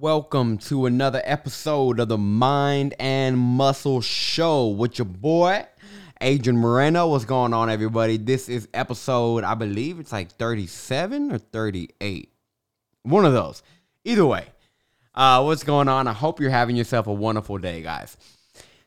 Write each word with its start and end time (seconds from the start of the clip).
Welcome 0.00 0.56
to 0.58 0.86
another 0.86 1.20
episode 1.22 2.00
of 2.00 2.08
the 2.08 2.16
Mind 2.16 2.94
and 2.98 3.38
Muscle 3.38 4.00
Show 4.00 4.68
with 4.68 4.98
your 4.98 5.04
boy, 5.04 5.66
Adrian 6.20 6.58
Moreno. 6.58 7.08
What's 7.08 7.26
going 7.26 7.52
on, 7.52 7.68
everybody? 7.68 8.16
This 8.16 8.48
is 8.48 8.68
episode, 8.72 9.44
I 9.44 9.54
believe 9.54 10.00
it's 10.00 10.10
like 10.10 10.32
37 10.32 11.32
or 11.32 11.38
38. 11.38 12.32
One 13.02 13.26
of 13.26 13.34
those. 13.34 13.62
Either 14.04 14.24
way, 14.24 14.46
uh, 15.14 15.42
what's 15.42 15.62
going 15.62 15.88
on? 15.88 16.08
I 16.08 16.14
hope 16.14 16.40
you're 16.40 16.50
having 16.50 16.74
yourself 16.74 17.06
a 17.06 17.12
wonderful 17.12 17.58
day, 17.58 17.82
guys. 17.82 18.16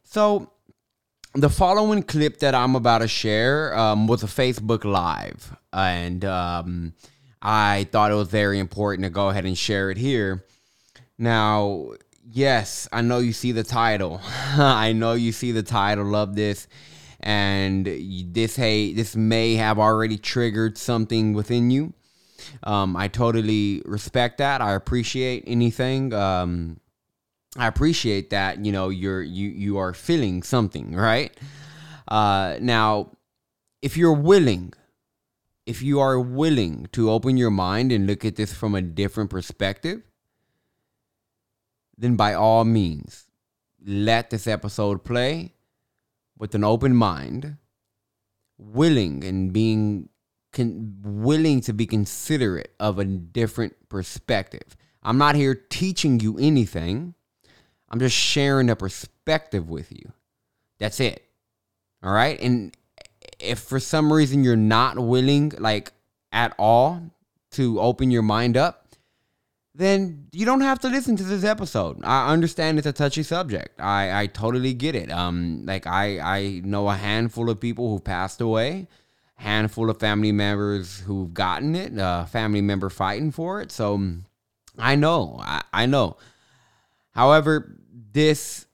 So, 0.03 0.51
the 1.35 1.49
following 1.49 2.01
clip 2.01 2.39
that 2.39 2.55
I'm 2.55 2.75
about 2.75 2.99
to 2.99 3.07
share 3.07 3.77
um, 3.77 4.07
was 4.07 4.23
a 4.23 4.27
Facebook 4.27 4.83
Live, 4.83 5.55
and 5.71 6.25
um, 6.25 6.93
I 7.41 7.87
thought 7.91 8.11
it 8.11 8.15
was 8.15 8.29
very 8.29 8.57
important 8.57 9.03
to 9.03 9.11
go 9.11 9.29
ahead 9.29 9.45
and 9.45 9.57
share 9.57 9.91
it 9.91 9.97
here. 9.97 10.43
Now, 11.17 11.91
yes, 12.29 12.89
I 12.91 13.01
know 13.01 13.19
you 13.19 13.33
see 13.33 13.51
the 13.51 13.63
title. 13.63 14.19
I 14.57 14.93
know 14.93 15.13
you 15.13 15.31
see 15.31 15.51
the 15.51 15.63
title 15.63 16.15
of 16.15 16.35
this, 16.35 16.67
and 17.21 17.85
this 17.85 18.55
hey, 18.55 18.93
this 18.93 19.15
may 19.15 19.55
have 19.55 19.79
already 19.79 20.17
triggered 20.17 20.77
something 20.77 21.33
within 21.33 21.71
you. 21.71 21.93
Um, 22.63 22.95
I 22.95 23.07
totally 23.07 23.81
respect 23.85 24.39
that. 24.39 24.61
I 24.61 24.73
appreciate 24.73 25.45
anything. 25.47 26.13
Um, 26.13 26.79
I 27.57 27.67
appreciate 27.67 28.31
that. 28.31 28.63
You 28.63 28.71
know, 28.71 28.89
you're 28.89 29.23
you 29.23 29.49
you 29.49 29.77
are 29.77 29.93
feeling 29.93 30.43
something, 30.43 30.95
right? 30.95 31.35
Uh, 32.07 32.57
now, 32.59 33.11
if 33.81 33.95
you're 33.95 34.13
willing, 34.13 34.73
if 35.65 35.81
you 35.81 36.01
are 36.01 36.19
willing 36.19 36.87
to 36.91 37.09
open 37.09 37.37
your 37.37 37.51
mind 37.51 37.93
and 37.93 38.05
look 38.05 38.25
at 38.25 38.35
this 38.35 38.53
from 38.53 38.75
a 38.75 38.81
different 38.81 39.29
perspective 39.29 40.03
then 41.97 42.15
by 42.15 42.33
all 42.33 42.65
means, 42.65 43.27
let 43.85 44.29
this 44.29 44.47
episode 44.47 45.03
play 45.03 45.53
with 46.37 46.55
an 46.55 46.63
open 46.63 46.95
mind, 46.95 47.57
willing 48.57 49.23
and 49.23 49.53
being 49.53 50.09
con- 50.51 50.97
willing 51.03 51.61
to 51.61 51.73
be 51.73 51.85
considerate 51.85 52.73
of 52.79 52.99
a 52.99 53.05
different 53.05 53.75
perspective. 53.89 54.75
I'm 55.03 55.17
not 55.17 55.35
here 55.35 55.55
teaching 55.55 56.19
you 56.19 56.37
anything. 56.39 57.13
I'm 57.89 57.99
just 57.99 58.15
sharing 58.15 58.69
a 58.69 58.75
perspective 58.75 59.69
with 59.69 59.91
you. 59.91 60.11
That's 60.79 60.99
it. 60.99 61.23
All 62.01 62.11
right? 62.11 62.39
And 62.39 62.75
if 63.39 63.59
for 63.59 63.79
some 63.79 64.11
reason 64.11 64.43
you're 64.43 64.55
not 64.55 64.97
willing 64.97 65.53
like 65.59 65.93
at 66.31 66.55
all 66.57 67.11
to 67.51 67.79
open 67.79 68.11
your 68.11 68.23
mind 68.23 68.57
up, 68.57 68.84
then 69.77 70.27
you 70.31 70.45
don't 70.45 70.61
have 70.61 70.79
to 70.79 70.87
listen 70.87 71.17
to 71.17 71.23
this 71.23 71.43
episode. 71.43 71.99
I 72.03 72.31
understand 72.31 72.77
it's 72.77 72.87
a 72.87 72.93
touchy 72.93 73.23
subject. 73.23 73.79
I, 73.79 74.21
I 74.21 74.27
totally 74.27 74.73
get 74.73 74.95
it. 74.95 75.11
Um, 75.11 75.65
like 75.65 75.85
I, 75.85 76.19
I 76.19 76.61
know 76.63 76.87
a 76.89 76.95
handful 76.95 77.49
of 77.49 77.59
people 77.59 77.89
who 77.89 77.99
passed 77.99 78.39
away, 78.39 78.87
handful 79.35 79.89
of 79.89 79.99
family 79.99 80.31
members 80.31 80.99
who've 81.01 81.33
gotten 81.33 81.75
it, 81.75 81.91
a 81.97 82.25
family 82.31 82.61
member 82.61 82.89
fighting 82.89 83.31
for 83.31 83.61
it. 83.61 83.71
So 83.71 84.01
I 84.77 84.95
know, 84.95 85.39
I, 85.41 85.63
I 85.73 85.85
know. 85.87 86.17
However, 87.11 87.77
this 88.13 88.65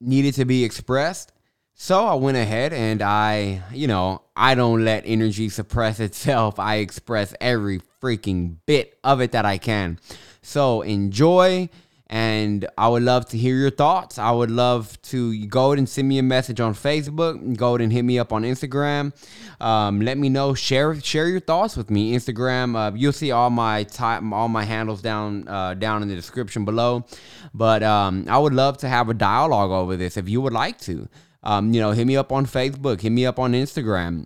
needed 0.00 0.34
to 0.34 0.46
be 0.46 0.64
expressed. 0.64 1.32
So 1.74 2.06
I 2.06 2.14
went 2.14 2.36
ahead 2.36 2.72
and 2.72 3.02
I, 3.02 3.62
you 3.72 3.86
know, 3.86 4.22
I 4.34 4.54
don't 4.54 4.84
let 4.84 5.04
energy 5.06 5.48
suppress 5.48 6.00
itself. 6.00 6.58
I 6.58 6.76
express 6.76 7.34
every 7.40 7.82
freaking 8.00 8.56
bit 8.66 8.98
of 9.04 9.20
it 9.20 9.32
that 9.32 9.44
I 9.44 9.58
can. 9.58 9.98
So 10.42 10.82
enjoy. 10.82 11.68
And 12.10 12.66
I 12.78 12.88
would 12.88 13.02
love 13.02 13.28
to 13.28 13.36
hear 13.36 13.54
your 13.54 13.70
thoughts. 13.70 14.18
I 14.18 14.30
would 14.30 14.50
love 14.50 15.00
to 15.02 15.46
go 15.46 15.72
and 15.72 15.86
send 15.86 16.08
me 16.08 16.18
a 16.18 16.22
message 16.22 16.58
on 16.58 16.72
Facebook. 16.72 17.54
Go 17.54 17.74
and 17.74 17.92
hit 17.92 18.02
me 18.02 18.18
up 18.18 18.32
on 18.32 18.44
Instagram. 18.44 19.12
Um, 19.60 20.00
let 20.00 20.16
me 20.16 20.30
know. 20.30 20.54
Share 20.54 20.98
share 21.02 21.28
your 21.28 21.40
thoughts 21.40 21.76
with 21.76 21.90
me. 21.90 22.14
Instagram. 22.14 22.74
Uh, 22.76 22.96
you'll 22.96 23.12
see 23.12 23.30
all 23.30 23.50
my 23.50 23.82
time, 23.82 24.32
all 24.32 24.48
my 24.48 24.64
handles 24.64 25.02
down 25.02 25.46
uh, 25.48 25.74
down 25.74 26.00
in 26.00 26.08
the 26.08 26.14
description 26.14 26.64
below. 26.64 27.04
But 27.52 27.82
um, 27.82 28.24
I 28.26 28.38
would 28.38 28.54
love 28.54 28.78
to 28.78 28.88
have 28.88 29.10
a 29.10 29.14
dialogue 29.14 29.70
over 29.70 29.94
this 29.94 30.16
if 30.16 30.30
you 30.30 30.40
would 30.40 30.54
like 30.54 30.78
to. 30.82 31.10
Um, 31.42 31.74
you 31.74 31.80
know, 31.82 31.90
hit 31.90 32.06
me 32.06 32.16
up 32.16 32.32
on 32.32 32.46
Facebook. 32.46 33.02
Hit 33.02 33.12
me 33.12 33.26
up 33.26 33.38
on 33.38 33.52
Instagram 33.52 34.24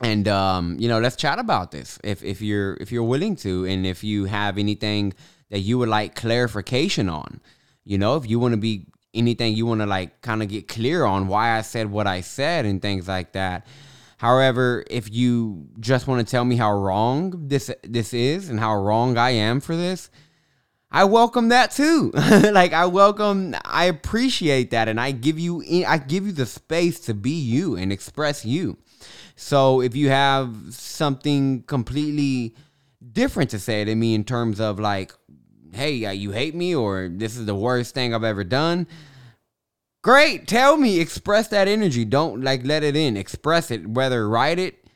and 0.00 0.28
um, 0.28 0.76
you 0.78 0.88
know, 0.88 1.00
let's 1.00 1.16
chat 1.16 1.38
about 1.38 1.70
this 1.70 1.98
if 2.04 2.22
if 2.22 2.42
you're 2.42 2.74
if 2.80 2.92
you're 2.92 3.02
willing 3.04 3.36
to, 3.36 3.64
and 3.64 3.86
if 3.86 4.04
you 4.04 4.26
have 4.26 4.58
anything 4.58 5.14
that 5.50 5.60
you 5.60 5.78
would 5.78 5.88
like 5.88 6.14
clarification 6.14 7.08
on. 7.08 7.40
You 7.84 7.98
know, 7.98 8.16
if 8.16 8.28
you 8.28 8.38
want 8.38 8.52
to 8.52 8.58
be 8.58 8.86
anything 9.14 9.54
you 9.54 9.66
want 9.66 9.80
to 9.80 9.86
like 9.86 10.20
kind 10.20 10.42
of 10.42 10.48
get 10.48 10.68
clear 10.68 11.04
on 11.04 11.28
why 11.28 11.56
I 11.56 11.62
said 11.62 11.90
what 11.90 12.06
I 12.06 12.20
said 12.20 12.66
and 12.66 12.82
things 12.82 13.08
like 13.08 13.32
that. 13.32 13.66
However, 14.18 14.84
if 14.90 15.12
you 15.12 15.68
just 15.78 16.06
want 16.06 16.26
to 16.26 16.30
tell 16.30 16.44
me 16.44 16.56
how 16.56 16.72
wrong 16.74 17.48
this 17.48 17.70
this 17.82 18.14
is 18.14 18.48
and 18.48 18.58
how 18.58 18.76
wrong 18.76 19.16
I 19.16 19.30
am 19.30 19.60
for 19.60 19.76
this, 19.76 20.10
I 20.90 21.04
welcome 21.04 21.48
that 21.48 21.70
too. 21.70 22.10
like 22.14 22.72
I 22.72 22.86
welcome 22.86 23.54
I 23.64 23.84
appreciate 23.84 24.70
that 24.70 24.88
and 24.88 25.00
I 25.00 25.10
give 25.12 25.38
you 25.38 25.62
I 25.86 25.98
give 25.98 26.26
you 26.26 26.32
the 26.32 26.46
space 26.46 27.00
to 27.00 27.14
be 27.14 27.30
you 27.30 27.76
and 27.76 27.92
express 27.92 28.44
you. 28.44 28.78
So 29.36 29.82
if 29.82 29.94
you 29.94 30.08
have 30.08 30.56
something 30.70 31.62
completely 31.64 32.54
different 33.12 33.50
to 33.50 33.58
say 33.58 33.84
to 33.84 33.94
me 33.94 34.14
in 34.14 34.24
terms 34.24 34.60
of 34.60 34.80
like, 34.80 35.12
hey, 35.72 35.92
you 36.14 36.32
hate 36.32 36.54
me 36.54 36.74
or 36.74 37.08
this 37.12 37.36
is 37.36 37.44
the 37.44 37.54
worst 37.54 37.94
thing 37.94 38.14
I've 38.14 38.24
ever 38.24 38.44
done, 38.44 38.86
great. 40.02 40.48
Tell 40.48 40.78
me, 40.78 41.00
express 41.00 41.48
that 41.48 41.68
energy. 41.68 42.06
Don't 42.06 42.42
like 42.42 42.64
let 42.64 42.82
it 42.82 42.96
in. 42.96 43.16
Express 43.16 43.70
it, 43.70 43.86
whether 43.86 44.26
write 44.26 44.58
it 44.58 44.88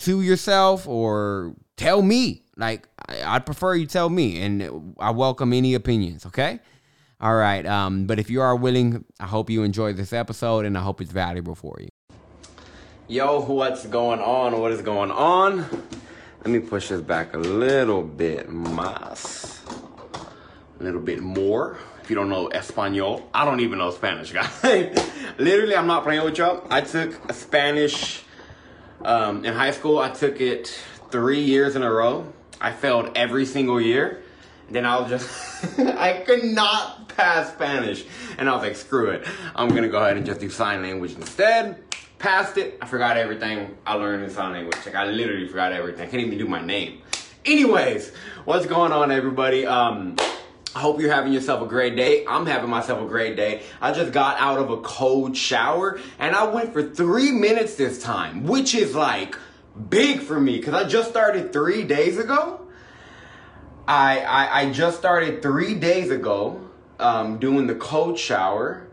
to 0.00 0.22
yourself 0.22 0.88
or 0.88 1.54
tell 1.76 2.02
me. 2.02 2.44
Like 2.56 2.88
I'd 3.08 3.46
prefer 3.46 3.76
you 3.76 3.86
tell 3.86 4.08
me, 4.10 4.42
and 4.42 4.94
I 4.98 5.12
welcome 5.12 5.52
any 5.52 5.74
opinions. 5.74 6.26
Okay. 6.26 6.58
All 7.20 7.36
right. 7.36 7.64
Um, 7.64 8.06
but 8.06 8.18
if 8.18 8.28
you 8.28 8.40
are 8.40 8.56
willing, 8.56 9.04
I 9.20 9.26
hope 9.26 9.50
you 9.50 9.62
enjoy 9.62 9.92
this 9.92 10.12
episode 10.12 10.64
and 10.66 10.76
I 10.76 10.82
hope 10.82 11.00
it's 11.00 11.12
valuable 11.12 11.54
for 11.54 11.76
you. 11.80 11.88
Yo, 13.10 13.40
what's 13.40 13.86
going 13.86 14.20
on? 14.20 14.60
What 14.60 14.70
is 14.70 14.82
going 14.82 15.10
on? 15.10 15.60
Let 16.40 16.46
me 16.46 16.58
push 16.58 16.90
this 16.90 17.00
back 17.00 17.32
a 17.32 17.38
little 17.38 18.02
bit 18.02 18.50
más. 18.50 19.60
A 20.78 20.82
little 20.82 21.00
bit 21.00 21.20
more. 21.20 21.78
If 22.02 22.10
you 22.10 22.16
don't 22.16 22.28
know 22.28 22.48
Espanol, 22.48 23.26
I 23.32 23.46
don't 23.46 23.60
even 23.60 23.78
know 23.78 23.92
Spanish, 23.92 24.30
guys. 24.62 24.62
Literally, 25.38 25.74
I'm 25.74 25.86
not 25.86 26.02
playing 26.02 26.22
with 26.22 26.36
y'all. 26.36 26.66
I 26.68 26.82
took 26.82 27.32
Spanish 27.32 28.24
um, 29.02 29.42
in 29.42 29.54
high 29.54 29.70
school. 29.70 30.00
I 30.00 30.10
took 30.10 30.42
it 30.42 30.78
three 31.10 31.40
years 31.40 31.76
in 31.76 31.82
a 31.82 31.90
row. 31.90 32.30
I 32.60 32.72
failed 32.72 33.12
every 33.16 33.46
single 33.46 33.80
year. 33.80 34.22
Then 34.70 34.84
I 34.84 35.00
was 35.00 35.08
just, 35.08 35.78
I 35.78 36.24
could 36.26 36.44
not 36.44 37.08
pass 37.08 37.54
Spanish. 37.54 38.04
And 38.36 38.50
I 38.50 38.52
was 38.52 38.62
like, 38.62 38.76
screw 38.76 39.08
it. 39.12 39.26
I'm 39.56 39.70
gonna 39.70 39.88
go 39.88 39.96
ahead 39.96 40.18
and 40.18 40.26
just 40.26 40.40
do 40.40 40.50
sign 40.50 40.82
language 40.82 41.14
instead 41.14 41.87
passed 42.18 42.56
it. 42.58 42.78
I 42.80 42.86
forgot 42.86 43.16
everything 43.16 43.76
I 43.86 43.94
learned 43.94 44.24
in 44.24 44.30
sign 44.30 44.52
language. 44.52 44.78
Like 44.84 44.94
I 44.94 45.06
literally 45.06 45.48
forgot 45.48 45.72
everything. 45.72 46.06
I 46.06 46.10
can't 46.10 46.22
even 46.22 46.38
do 46.38 46.46
my 46.46 46.64
name. 46.64 47.02
Anyways, 47.44 48.12
what's 48.44 48.66
going 48.66 48.92
on, 48.92 49.10
everybody? 49.10 49.64
Um, 49.64 50.16
I 50.74 50.80
hope 50.80 51.00
you're 51.00 51.12
having 51.12 51.32
yourself 51.32 51.62
a 51.62 51.66
great 51.66 51.96
day. 51.96 52.26
I'm 52.26 52.44
having 52.46 52.68
myself 52.68 53.00
a 53.00 53.06
great 53.06 53.36
day. 53.36 53.62
I 53.80 53.92
just 53.92 54.12
got 54.12 54.38
out 54.38 54.58
of 54.58 54.70
a 54.70 54.78
cold 54.78 55.36
shower 55.36 55.98
and 56.18 56.36
I 56.36 56.44
went 56.44 56.72
for 56.72 56.82
three 56.82 57.32
minutes 57.32 57.76
this 57.76 58.02
time, 58.02 58.44
which 58.44 58.74
is 58.74 58.94
like 58.94 59.36
big 59.88 60.20
for 60.20 60.38
me 60.38 60.58
because 60.58 60.74
I 60.74 60.86
just 60.86 61.08
started 61.08 61.52
three 61.52 61.84
days 61.84 62.18
ago. 62.18 62.66
I, 63.86 64.20
I, 64.20 64.60
I 64.60 64.72
just 64.72 64.98
started 64.98 65.40
three 65.40 65.74
days 65.74 66.10
ago 66.10 66.60
um, 66.98 67.38
doing 67.38 67.66
the 67.66 67.74
cold 67.74 68.18
shower 68.18 68.87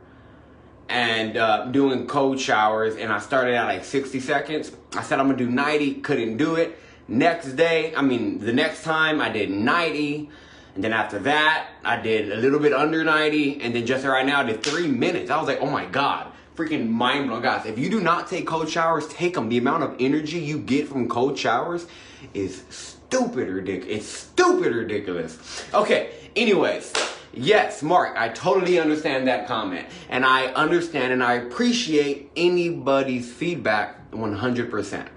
and 0.89 1.37
uh, 1.37 1.65
doing 1.65 2.07
cold 2.07 2.39
showers 2.39 2.95
and 2.95 3.11
I 3.11 3.19
started 3.19 3.55
at 3.55 3.65
like 3.65 3.83
60 3.83 4.19
seconds. 4.19 4.71
I 4.93 5.01
said 5.03 5.19
I'm 5.19 5.27
gonna 5.27 5.37
do 5.37 5.49
90, 5.49 5.95
couldn't 5.95 6.37
do 6.37 6.55
it. 6.55 6.77
Next 7.07 7.53
day, 7.53 7.93
I 7.95 8.01
mean 8.01 8.39
the 8.39 8.53
next 8.53 8.83
time 8.83 9.21
I 9.21 9.29
did 9.29 9.49
90 9.49 10.29
and 10.75 10.83
then 10.83 10.93
after 10.93 11.19
that 11.19 11.69
I 11.83 11.99
did 11.99 12.31
a 12.31 12.35
little 12.35 12.59
bit 12.59 12.73
under 12.73 13.03
90 13.03 13.61
and 13.61 13.75
then 13.75 13.85
just 13.85 14.05
right 14.05 14.25
now 14.25 14.41
I 14.41 14.43
did 14.43 14.63
three 14.63 14.87
minutes. 14.87 15.31
I 15.31 15.37
was 15.37 15.47
like, 15.47 15.61
oh 15.61 15.69
my 15.69 15.85
God, 15.85 16.31
freaking 16.55 16.89
mind 16.89 17.29
blown. 17.29 17.41
Guys, 17.41 17.65
if 17.65 17.79
you 17.79 17.89
do 17.89 17.99
not 17.99 18.27
take 18.27 18.45
cold 18.45 18.69
showers, 18.69 19.07
take 19.07 19.33
them. 19.33 19.49
The 19.49 19.57
amount 19.57 19.83
of 19.83 19.95
energy 19.99 20.39
you 20.39 20.59
get 20.59 20.87
from 20.87 21.09
cold 21.09 21.37
showers 21.37 21.87
is 22.33 22.63
stupid 22.69 23.49
ridiculous. 23.49 23.97
It's 23.97 24.07
stupid 24.07 24.73
ridiculous. 24.73 25.65
Okay, 25.73 26.11
anyways. 26.35 26.93
Yes, 27.35 27.83
Mark, 27.83 28.15
I 28.17 28.29
totally 28.29 28.79
understand 28.79 29.27
that 29.27 29.47
comment. 29.47 29.87
And 30.09 30.25
I 30.25 30.47
understand 30.53 31.13
and 31.13 31.23
I 31.23 31.33
appreciate 31.33 32.31
anybody's 32.35 33.31
feedback 33.31 34.11
100%. 34.11 35.07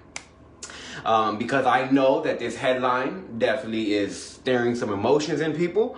um, 1.04 1.38
because 1.38 1.66
I 1.66 1.90
know 1.90 2.22
that 2.22 2.38
this 2.38 2.56
headline 2.56 3.38
definitely 3.38 3.94
is 3.94 4.20
stirring 4.20 4.74
some 4.74 4.92
emotions 4.92 5.40
in 5.40 5.54
people. 5.54 5.96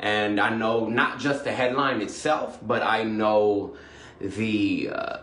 And 0.00 0.40
I 0.40 0.50
know 0.50 0.88
not 0.88 1.18
just 1.20 1.44
the 1.44 1.52
headline 1.52 2.00
itself, 2.00 2.58
but 2.62 2.82
I 2.82 3.04
know 3.04 3.76
the 4.20 4.90
uh, 4.92 5.18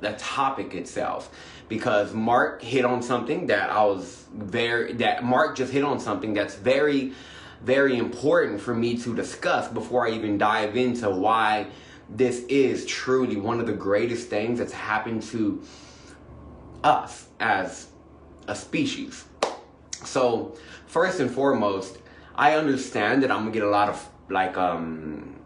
the 0.00 0.12
topic 0.14 0.74
itself 0.74 1.30
because 1.68 2.14
Mark 2.14 2.62
hit 2.62 2.84
on 2.84 3.02
something 3.02 3.46
that 3.48 3.70
I 3.70 3.84
was 3.84 4.26
very 4.34 4.94
that 4.94 5.24
Mark 5.24 5.56
just 5.56 5.72
hit 5.72 5.84
on 5.84 6.00
something 6.00 6.34
that's 6.34 6.54
very 6.54 7.12
very 7.62 7.98
important 7.98 8.60
for 8.60 8.74
me 8.74 8.96
to 8.98 9.14
discuss 9.14 9.68
before 9.68 10.06
I 10.06 10.12
even 10.12 10.38
dive 10.38 10.76
into 10.76 11.10
why 11.10 11.66
this 12.08 12.40
is 12.48 12.86
truly 12.86 13.36
one 13.36 13.60
of 13.60 13.66
the 13.66 13.72
greatest 13.72 14.28
things 14.28 14.58
that's 14.58 14.72
happened 14.72 15.22
to 15.24 15.62
us 16.82 17.28
as 17.38 17.88
a 18.48 18.54
species. 18.54 19.24
So, 20.04 20.56
first 20.86 21.20
and 21.20 21.30
foremost, 21.30 21.98
I 22.34 22.54
understand 22.54 23.22
that 23.22 23.30
I'm 23.30 23.40
gonna 23.40 23.50
get 23.50 23.62
a 23.62 23.68
lot 23.68 23.88
of 23.88 24.08
like 24.30 24.56
um 24.56 25.36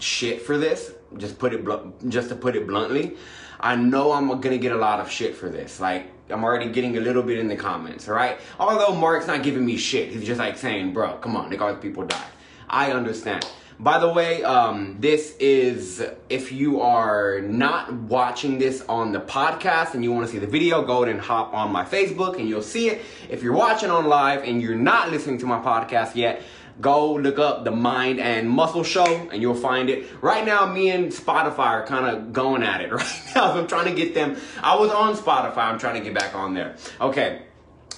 shit 0.00 0.42
for 0.42 0.56
this. 0.56 0.92
Just 1.16 1.38
put 1.38 1.52
it 1.52 1.64
bl- 1.64 1.90
just 2.08 2.28
to 2.30 2.34
put 2.34 2.56
it 2.56 2.66
bluntly. 2.66 3.16
I 3.60 3.76
know 3.76 4.12
I'm 4.12 4.28
gonna 4.40 4.58
get 4.58 4.72
a 4.72 4.76
lot 4.76 5.00
of 5.00 5.10
shit 5.10 5.36
for 5.36 5.48
this. 5.48 5.80
Like 5.80 6.10
I'm 6.30 6.44
already 6.44 6.70
getting 6.70 6.96
a 6.96 7.00
little 7.00 7.22
bit 7.22 7.38
in 7.38 7.48
the 7.48 7.56
comments, 7.56 8.08
all 8.08 8.14
right? 8.14 8.38
Although 8.58 8.94
Mark's 8.94 9.26
not 9.26 9.42
giving 9.42 9.64
me 9.64 9.76
shit. 9.76 10.10
He's 10.10 10.26
just 10.26 10.38
like 10.38 10.56
saying, 10.56 10.92
bro, 10.92 11.14
come 11.18 11.36
on, 11.36 11.50
look 11.50 11.60
all 11.60 11.74
people 11.76 12.04
died. 12.04 12.22
I 12.68 12.92
understand. 12.92 13.46
By 13.80 14.00
the 14.00 14.12
way, 14.12 14.42
um, 14.42 14.96
this 14.98 15.36
is, 15.38 16.04
if 16.28 16.50
you 16.50 16.80
are 16.80 17.38
not 17.42 17.92
watching 17.92 18.58
this 18.58 18.84
on 18.88 19.12
the 19.12 19.20
podcast 19.20 19.94
and 19.94 20.02
you 20.02 20.10
want 20.10 20.26
to 20.26 20.32
see 20.32 20.40
the 20.40 20.48
video, 20.48 20.82
go 20.84 21.04
ahead 21.04 21.14
and 21.14 21.20
hop 21.24 21.54
on 21.54 21.70
my 21.70 21.84
Facebook 21.84 22.40
and 22.40 22.48
you'll 22.48 22.60
see 22.60 22.88
it. 22.88 23.02
If 23.28 23.40
you're 23.40 23.54
watching 23.54 23.88
on 23.88 24.06
live 24.06 24.42
and 24.42 24.60
you're 24.60 24.74
not 24.74 25.12
listening 25.12 25.38
to 25.38 25.46
my 25.46 25.60
podcast 25.60 26.16
yet, 26.16 26.42
go 26.80 27.14
look 27.14 27.38
up 27.38 27.64
the 27.64 27.70
Mind 27.70 28.20
and 28.20 28.48
Muscle 28.48 28.84
Show 28.84 29.28
and 29.32 29.42
you'll 29.42 29.54
find 29.54 29.90
it. 29.90 30.06
Right 30.22 30.44
now, 30.44 30.66
me 30.66 30.90
and 30.90 31.10
Spotify 31.10 31.58
are 31.58 31.86
kind 31.86 32.06
of 32.06 32.32
going 32.32 32.62
at 32.62 32.80
it 32.80 32.92
right 32.92 33.22
now. 33.34 33.52
I'm 33.52 33.66
trying 33.66 33.86
to 33.86 33.94
get 33.94 34.14
them. 34.14 34.36
I 34.62 34.76
was 34.76 34.90
on 34.90 35.16
Spotify. 35.16 35.58
I'm 35.58 35.78
trying 35.78 35.94
to 35.96 36.00
get 36.00 36.14
back 36.14 36.34
on 36.34 36.54
there. 36.54 36.76
Okay. 37.00 37.42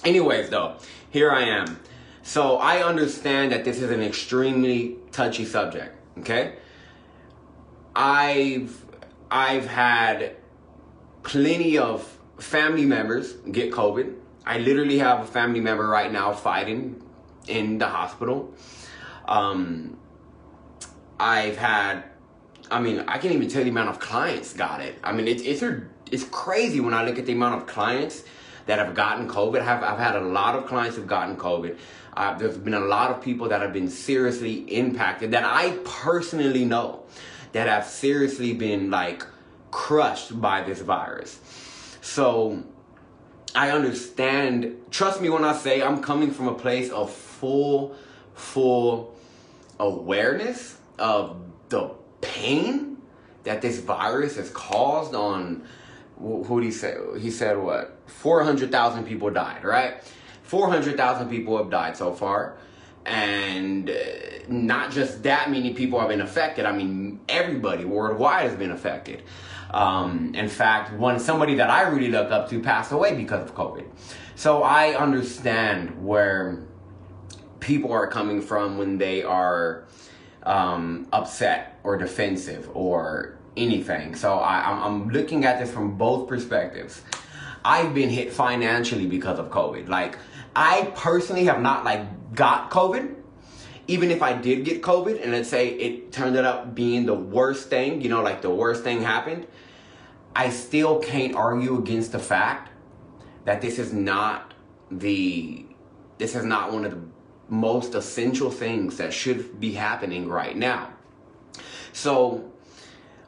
Anyways, 0.03 0.49
though, 0.49 0.77
here 1.09 1.31
I 1.31 1.43
am. 1.43 1.79
So 2.23 2.57
I 2.57 2.83
understand 2.83 3.51
that 3.51 3.65
this 3.65 3.81
is 3.81 3.91
an 3.91 4.01
extremely 4.01 4.97
touchy 5.11 5.45
subject. 5.45 5.95
Okay. 6.19 6.55
I've 7.95 8.85
I've 9.29 9.65
had 9.65 10.35
plenty 11.23 11.77
of 11.77 12.03
family 12.39 12.85
members 12.85 13.33
get 13.33 13.71
COVID. 13.71 14.15
I 14.45 14.57
literally 14.57 14.97
have 14.99 15.21
a 15.21 15.27
family 15.27 15.61
member 15.61 15.87
right 15.87 16.11
now 16.11 16.33
fighting 16.33 17.01
in 17.47 17.77
the 17.77 17.87
hospital. 17.87 18.53
Um, 19.27 19.97
I've 21.19 21.57
had, 21.57 22.03
I 22.69 22.79
mean, 22.79 22.99
I 23.07 23.17
can't 23.17 23.33
even 23.33 23.47
tell 23.47 23.59
you 23.59 23.65
the 23.65 23.71
amount 23.71 23.89
of 23.89 23.99
clients 23.99 24.53
got 24.53 24.81
it. 24.81 24.97
I 25.03 25.11
mean, 25.11 25.27
it's 25.27 25.43
it's 25.43 25.63
it's 26.11 26.23
crazy 26.25 26.79
when 26.79 26.93
I 26.93 27.05
look 27.05 27.19
at 27.19 27.25
the 27.25 27.33
amount 27.33 27.61
of 27.61 27.67
clients 27.67 28.23
that 28.65 28.79
have 28.79 28.93
gotten 28.95 29.27
COVID. 29.27 29.61
I've, 29.61 29.83
I've 29.83 29.99
had 29.99 30.15
a 30.15 30.21
lot 30.21 30.55
of 30.55 30.65
clients 30.65 30.97
who've 30.97 31.07
gotten 31.07 31.35
COVID. 31.35 31.77
Uh, 32.15 32.37
there's 32.37 32.57
been 32.57 32.73
a 32.73 32.79
lot 32.79 33.11
of 33.11 33.21
people 33.21 33.47
that 33.49 33.61
have 33.61 33.71
been 33.71 33.89
seriously 33.89 34.59
impacted 34.75 35.31
that 35.31 35.43
I 35.45 35.77
personally 35.85 36.65
know 36.65 37.03
that 37.53 37.67
have 37.67 37.85
seriously 37.85 38.53
been 38.53 38.89
like 38.89 39.25
crushed 39.71 40.39
by 40.41 40.61
this 40.61 40.81
virus. 40.81 41.39
So 42.01 42.63
I 43.55 43.71
understand. 43.71 44.75
Trust 44.89 45.21
me 45.21 45.29
when 45.29 45.45
I 45.45 45.53
say 45.53 45.81
I'm 45.81 46.01
coming 46.01 46.31
from 46.31 46.47
a 46.47 46.53
place 46.53 46.89
of 46.89 47.11
full, 47.41 47.95
full 48.35 49.15
awareness 49.79 50.77
of 50.99 51.41
the 51.69 51.89
pain 52.21 52.97
that 53.43 53.63
this 53.63 53.79
virus 53.79 54.35
has 54.35 54.51
caused 54.51 55.15
on 55.15 55.63
who 56.19 56.59
did 56.59 56.67
he 56.67 56.71
say? 56.71 56.95
He 57.19 57.31
said 57.31 57.57
what? 57.57 57.97
400,000 58.05 59.05
people 59.05 59.31
died, 59.31 59.63
right? 59.63 60.03
400,000 60.43 61.29
people 61.29 61.57
have 61.57 61.71
died 61.71 61.97
so 61.97 62.13
far. 62.13 62.57
And 63.07 63.89
uh, 63.89 63.93
not 64.47 64.91
just 64.91 65.23
that 65.23 65.49
many 65.49 65.73
people 65.73 65.99
have 65.99 66.09
been 66.09 66.21
affected. 66.21 66.65
I 66.65 66.73
mean, 66.73 67.21
everybody 67.27 67.85
worldwide 67.85 68.43
has 68.43 68.55
been 68.55 68.69
affected. 68.69 69.23
Um, 69.71 70.35
in 70.35 70.47
fact, 70.47 70.93
one 70.93 71.17
somebody 71.19 71.55
that 71.55 71.71
I 71.71 71.89
really 71.89 72.09
look 72.09 72.29
up 72.29 72.49
to 72.51 72.59
passed 72.59 72.91
away 72.91 73.15
because 73.15 73.49
of 73.49 73.55
COVID. 73.55 73.85
So 74.35 74.61
I 74.61 74.93
understand 74.95 76.05
where 76.05 76.67
people 77.61 77.93
are 77.93 78.07
coming 78.07 78.41
from 78.41 78.77
when 78.77 78.97
they 78.97 79.23
are 79.23 79.85
um, 80.43 81.07
upset 81.13 81.79
or 81.83 81.97
defensive 81.97 82.69
or 82.73 83.37
anything. 83.55 84.15
So 84.15 84.39
I, 84.39 84.85
I'm, 84.85 85.09
looking 85.09 85.45
at 85.45 85.59
this 85.59 85.71
from 85.71 85.97
both 85.97 86.27
perspectives. 86.27 87.01
I've 87.63 87.93
been 87.93 88.09
hit 88.09 88.33
financially 88.33 89.05
because 89.05 89.39
of 89.39 89.49
COVID. 89.49 89.87
Like 89.87 90.17
I 90.55 90.91
personally 90.95 91.45
have 91.45 91.61
not 91.61 91.85
like 91.85 92.35
got 92.35 92.71
COVID. 92.71 93.15
Even 93.87 94.09
if 94.09 94.21
I 94.21 94.33
did 94.33 94.63
get 94.65 94.81
COVID 94.81 95.21
and 95.21 95.31
let's 95.31 95.49
say 95.49 95.69
it 95.69 96.11
turned 96.11 96.37
up 96.37 96.73
being 96.73 97.05
the 97.05 97.13
worst 97.13 97.69
thing, 97.69 98.01
you 98.01 98.09
know, 98.09 98.21
like 98.21 98.41
the 98.41 98.49
worst 98.49 98.83
thing 98.83 99.01
happened, 99.01 99.47
I 100.35 100.49
still 100.49 100.99
can't 100.99 101.35
argue 101.35 101.77
against 101.77 102.13
the 102.13 102.19
fact 102.19 102.69
that 103.45 103.61
this 103.61 103.79
is 103.79 103.91
not 103.91 104.53
the 104.89 105.65
this 106.17 106.35
is 106.35 106.45
not 106.45 106.71
one 106.71 106.85
of 106.85 106.91
the 106.91 107.01
most 107.51 107.95
essential 107.95 108.49
things 108.49 108.97
that 108.97 109.13
should 109.13 109.59
be 109.59 109.73
happening 109.73 110.29
right 110.29 110.55
now. 110.55 110.89
So, 111.91 112.49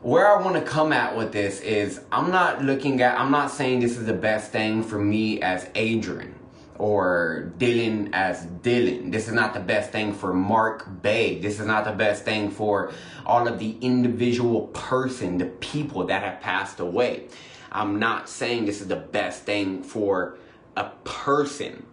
where 0.02 0.28
I 0.28 0.42
want 0.42 0.56
to 0.56 0.62
come 0.62 0.94
at 0.94 1.16
with 1.16 1.34
this 1.34 1.60
is 1.60 2.02
I'm 2.12 2.32
not 2.32 2.64
looking 2.64 3.02
at, 3.02 3.20
I'm 3.20 3.32
not 3.32 3.52
saying 3.52 3.82
this 3.82 3.98
is 3.98 4.06
the 4.06 4.14
best 4.14 4.52
thing 4.52 4.82
for 4.82 4.98
me 4.98 5.42
as 5.42 5.70
Adrian 5.76 6.36
or 6.78 7.52
Dylan 7.58 8.10
as 8.14 8.46
Dylan. 8.46 9.12
This 9.12 9.28
is 9.28 9.34
not 9.34 9.54
the 9.54 9.60
best 9.60 9.92
thing 9.92 10.14
for 10.14 10.34
Mark 10.34 11.02
Bay. 11.02 11.40
This 11.40 11.60
is 11.60 11.66
not 11.66 11.84
the 11.84 11.92
best 11.92 12.24
thing 12.24 12.50
for 12.50 12.92
all 13.26 13.48
of 13.48 13.60
the 13.60 13.78
individual 13.82 14.68
person, 14.68 15.38
the 15.38 15.46
people 15.46 16.06
that 16.08 16.24
have 16.24 16.40
passed 16.40 16.80
away. 16.80 17.28
I'm 17.72 18.00
not 18.00 18.30
saying 18.30 18.66
this 18.66 18.82
is 18.82 18.88
the 18.88 18.96
best 18.96 19.44
thing 19.44 19.84
for 19.84 20.38
a 20.78 20.90
person. 21.04 21.86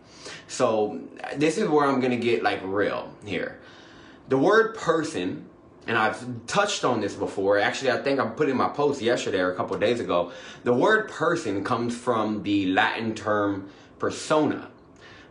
So 0.50 1.00
this 1.36 1.58
is 1.58 1.68
where 1.68 1.86
I'm 1.86 2.00
gonna 2.00 2.16
get 2.16 2.42
like 2.42 2.60
real 2.64 3.08
here. 3.24 3.60
The 4.28 4.36
word 4.36 4.74
person, 4.74 5.48
and 5.86 5.96
I've 5.96 6.44
touched 6.48 6.84
on 6.84 7.00
this 7.00 7.14
before. 7.14 7.60
Actually, 7.60 7.92
I 7.92 7.98
think 7.98 8.18
I 8.18 8.26
put 8.26 8.48
in 8.48 8.56
my 8.56 8.68
post 8.68 9.00
yesterday 9.00 9.38
or 9.38 9.52
a 9.52 9.54
couple 9.54 9.78
days 9.78 10.00
ago. 10.00 10.32
The 10.64 10.72
word 10.72 11.08
person 11.08 11.62
comes 11.62 11.96
from 11.96 12.42
the 12.42 12.66
Latin 12.66 13.14
term 13.14 13.70
persona. 14.00 14.68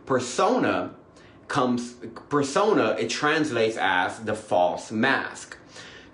Persona 0.06 0.94
comes 1.48 1.96
persona. 2.30 2.96
It 2.98 3.10
translates 3.10 3.76
as 3.76 4.20
the 4.20 4.34
false 4.34 4.90
mask. 4.90 5.58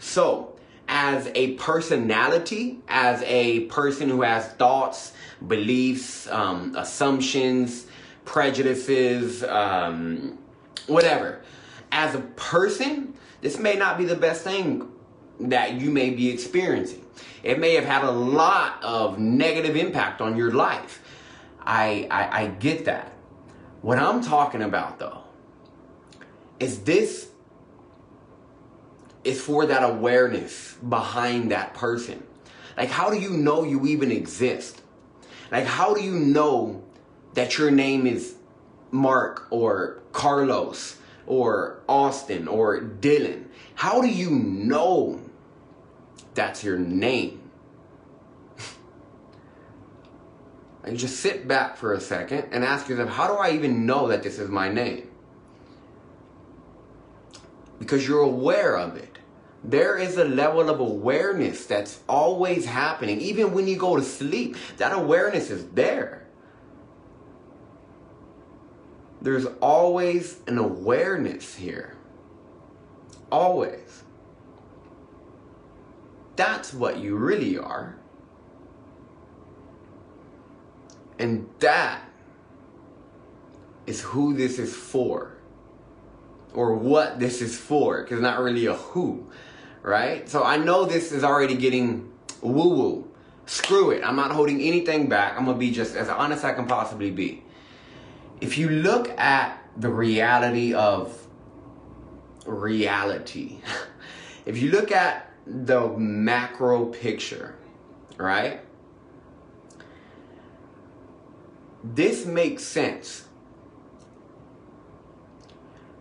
So 0.01 0.57
as 0.89 1.31
a 1.37 1.53
personality, 1.53 2.81
as 2.89 3.23
a 3.23 3.61
person 3.67 4.09
who 4.09 4.23
has 4.23 4.49
thoughts, 4.55 5.13
beliefs, 5.47 6.27
um, 6.27 6.75
assumptions, 6.77 7.86
prejudices, 8.27 9.43
um, 9.45 10.39
whatever. 10.87 11.41
As 11.91 12.15
a 12.15 12.21
person, 12.21 13.15
this 13.41 13.59
may 13.59 13.77
not 13.77 13.97
be 13.97 14.05
the 14.05 14.17
best 14.17 14.45
thing 14.45 14.93
that 15.41 15.81
you 15.81 15.91
may 15.91 16.11
be 16.11 16.29
experiencing. 16.29 17.07
It 17.43 17.59
may 17.59 17.75
have 17.75 17.85
had 17.85 18.03
a 18.05 18.11
lot 18.11 18.83
of 18.83 19.19
negative 19.19 19.77
impact 19.77 20.21
on 20.21 20.37
your 20.37 20.53
life. 20.53 21.03
I, 21.61 22.07
I, 22.11 22.43
I 22.43 22.47
get 22.49 22.85
that. 22.85 23.13
What 23.81 23.99
I'm 23.99 24.23
talking 24.23 24.63
about 24.63 24.99
though 24.99 25.23
is 26.59 26.81
this 26.81 27.29
is 29.25 29.41
for 29.41 29.67
that 29.67 29.83
awareness 29.83 30.75
behind 30.75 31.51
that 31.51 31.75
person. 31.75 32.23
Like, 32.77 32.91
how 32.91 33.11
do 33.11 33.19
you 33.19 33.31
know 33.31 33.65
you 33.65 33.87
even 33.87 34.13
exist? 34.13 34.83
Like, 35.51 35.65
how 35.65 35.95
do 35.95 36.03
you 36.03 36.13
know 36.13 36.86
that 37.37 37.57
your 37.59 37.71
name 37.71 38.07
is 38.07 38.35
Mark 38.91 39.47
or 39.51 40.03
Carlos 40.13 40.97
or 41.27 41.83
Austin 41.89 42.49
or 42.49 42.81
Dylan? 42.81 43.45
How 43.75 44.01
do 44.01 44.09
you 44.09 44.31
know 44.31 45.21
that's 46.35 46.65
your 46.65 46.79
name? 46.79 47.43
and 50.85 50.97
just 50.97 51.21
sit 51.21 51.47
back 51.47 51.77
for 51.77 51.93
a 51.93 52.01
second 52.01 52.49
and 52.53 52.65
ask 52.65 52.89
yourself, 52.89 53.11
how 53.11 53.29
do 53.29 53.35
I 53.35 53.51
even 53.51 53.85
know 53.85 54.09
that 54.09 54.23
this 54.23 54.39
is 54.39 54.49
my 54.49 54.71
name? 54.71 55.11
Because 57.79 58.09
you're 58.09 58.21
aware 58.21 58.79
of 58.79 58.97
it. 58.97 59.19
There 59.63 59.99
is 59.99 60.17
a 60.17 60.25
level 60.25 60.71
of 60.71 60.81
awareness 60.81 61.67
that's 61.67 62.01
always 62.09 62.65
happening. 62.65 63.21
Even 63.21 63.53
when 63.53 63.69
you 63.69 63.77
go 63.77 63.97
to 63.97 64.03
sleep, 64.03 64.57
that 64.79 64.95
awareness 64.95 65.51
is 65.51 65.67
there. 65.71 66.26
There's 69.27 69.47
always 69.61 70.37
an 70.47 70.57
awareness 70.57 71.57
here. 71.57 71.97
Always. 73.33 74.05
That's 76.37 76.73
what 76.73 76.99
you 77.01 77.17
really 77.17 77.59
are. 77.59 77.97
And 81.19 81.49
that 81.59 82.03
is 83.89 84.01
who 84.01 84.33
this 84.33 84.61
is 84.61 84.73
for. 84.73 85.37
Or 86.55 86.77
what 86.77 87.19
this 87.19 87.43
is 87.43 87.59
for. 87.59 88.05
Because 88.05 88.21
not 88.21 88.39
really 88.39 88.67
a 88.67 88.75
who. 88.75 89.29
Right? 89.83 90.29
So 90.29 90.45
I 90.45 90.57
know 90.57 90.85
this 90.85 91.11
is 91.11 91.25
already 91.25 91.57
getting 91.57 92.13
woo 92.43 92.69
woo. 92.69 93.11
Screw 93.47 93.91
it. 93.91 94.05
I'm 94.05 94.15
not 94.15 94.31
holding 94.31 94.61
anything 94.61 95.09
back. 95.09 95.37
I'm 95.37 95.47
going 95.47 95.57
to 95.57 95.59
be 95.59 95.73
just 95.73 95.97
as 95.97 96.09
honest 96.09 96.45
as 96.45 96.53
I 96.53 96.55
can 96.55 96.69
possibly 96.69 97.11
be. 97.11 97.43
If 98.41 98.59
you 98.59 98.69
look 98.69 99.09
at 99.19 99.63
the 99.77 99.89
reality 99.89 100.75
of 100.75 101.27
reality, 102.45 103.59
if 104.47 104.61
you 104.61 104.71
look 104.71 104.93
at 104.93 105.33
the 105.47 105.89
macro 105.89 106.87
picture, 106.87 107.55
right? 108.17 108.61
This 111.83 112.27
makes 112.27 112.65
sense. 112.65 113.27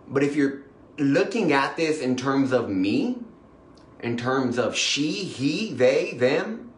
But 0.07 0.23
if 0.23 0.35
you're 0.35 0.63
looking 0.97 1.53
at 1.53 1.77
this 1.77 1.99
in 2.01 2.15
terms 2.15 2.51
of 2.51 2.69
me, 2.69 3.17
in 3.99 4.17
terms 4.17 4.57
of 4.57 4.75
she, 4.75 5.11
he, 5.11 5.73
they, 5.73 6.13
them, 6.13 6.71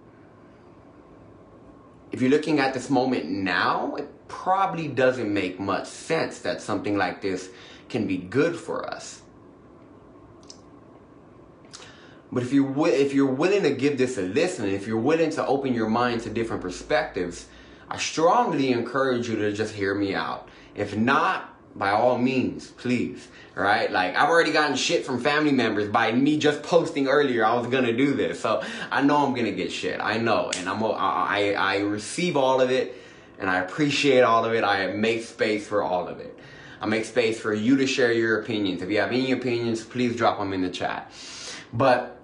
if 2.11 2.21
you're 2.21 2.31
looking 2.31 2.59
at 2.59 2.73
this 2.73 2.89
moment 2.89 3.25
now, 3.25 3.95
probably 4.27 4.88
doesn't 4.88 5.31
make 5.31 5.60
much 5.60 5.88
sense 5.88 6.39
that 6.39 6.62
something 6.62 6.98
like 6.98 7.22
this 7.22 7.50
can 7.89 8.07
be 8.07 8.17
good 8.17 8.55
for 8.55 8.88
us. 8.89 9.22
But 12.31 12.43
if 12.43 12.51
you 12.51 12.86
if 12.86 13.13
you're 13.13 13.25
willing 13.25 13.63
to 13.63 13.72
give 13.72 13.98
this 13.98 14.17
a 14.17 14.22
listen, 14.22 14.67
if 14.69 14.86
you're 14.86 15.00
willing 15.00 15.29
to 15.31 15.46
open 15.46 15.74
your 15.74 15.89
mind 15.89 16.22
to 16.24 16.29
different 16.29 16.62
perspectives, 16.62 17.48
I 17.89 17.98
strongly 17.98 18.72
encourage 18.72 19.29
you 19.29 19.38
to 19.38 19.53
just 19.53 19.74
hear 19.74 19.96
me 19.96 20.13
out. 20.13 20.50
If 20.75 20.96
not, 20.96 21.53
by 21.74 21.91
all 21.91 22.17
means, 22.17 22.67
please. 22.72 23.29
Right? 23.55 23.89
Like 23.89 24.15
I've 24.15 24.29
already 24.29 24.51
gotten 24.51 24.75
shit 24.75 25.05
from 25.05 25.22
family 25.22 25.53
members 25.53 25.88
by 25.88 26.12
me 26.12 26.38
just 26.38 26.63
posting 26.63 27.07
earlier 27.07 27.46
I 27.46 27.55
was 27.55 27.67
gonna 27.67 27.96
do 27.96 28.13
this. 28.13 28.41
So 28.41 28.62
I 28.91 29.01
know 29.01 29.25
I'm 29.25 29.34
gonna 29.34 29.51
get 29.53 29.72
shit. 29.72 30.00
I 30.01 30.17
know, 30.17 30.51
and 30.57 30.67
I'm 30.67 30.84
I 30.84 31.53
I 31.57 31.77
receive 31.79 32.36
all 32.36 32.60
of 32.60 32.72
it, 32.72 32.97
and 33.39 33.50
I 33.50 33.60
appreciate 33.60 34.22
all 34.22 34.46
of 34.46 34.53
it. 34.53 34.63
I 34.63 34.88
make 34.88 35.24
space 35.24 35.67
for 35.67 35.84
all 35.84 36.08
of 36.08 36.20
it. 36.20 36.38
I 36.79 36.86
make 36.86 37.06
space 37.06 37.39
for 37.39 37.53
you 37.53 37.75
to 37.77 37.88
share 37.88 38.12
your 38.12 38.41
opinions. 38.41 38.82
If 38.82 38.89
you 38.89 39.00
have 39.00 39.12
any 39.12 39.32
opinions, 39.32 39.84
please 39.84 40.15
drop 40.15 40.38
them 40.38 40.53
in 40.53 40.62
the 40.62 40.70
chat. 40.70 41.12
But 41.74 42.20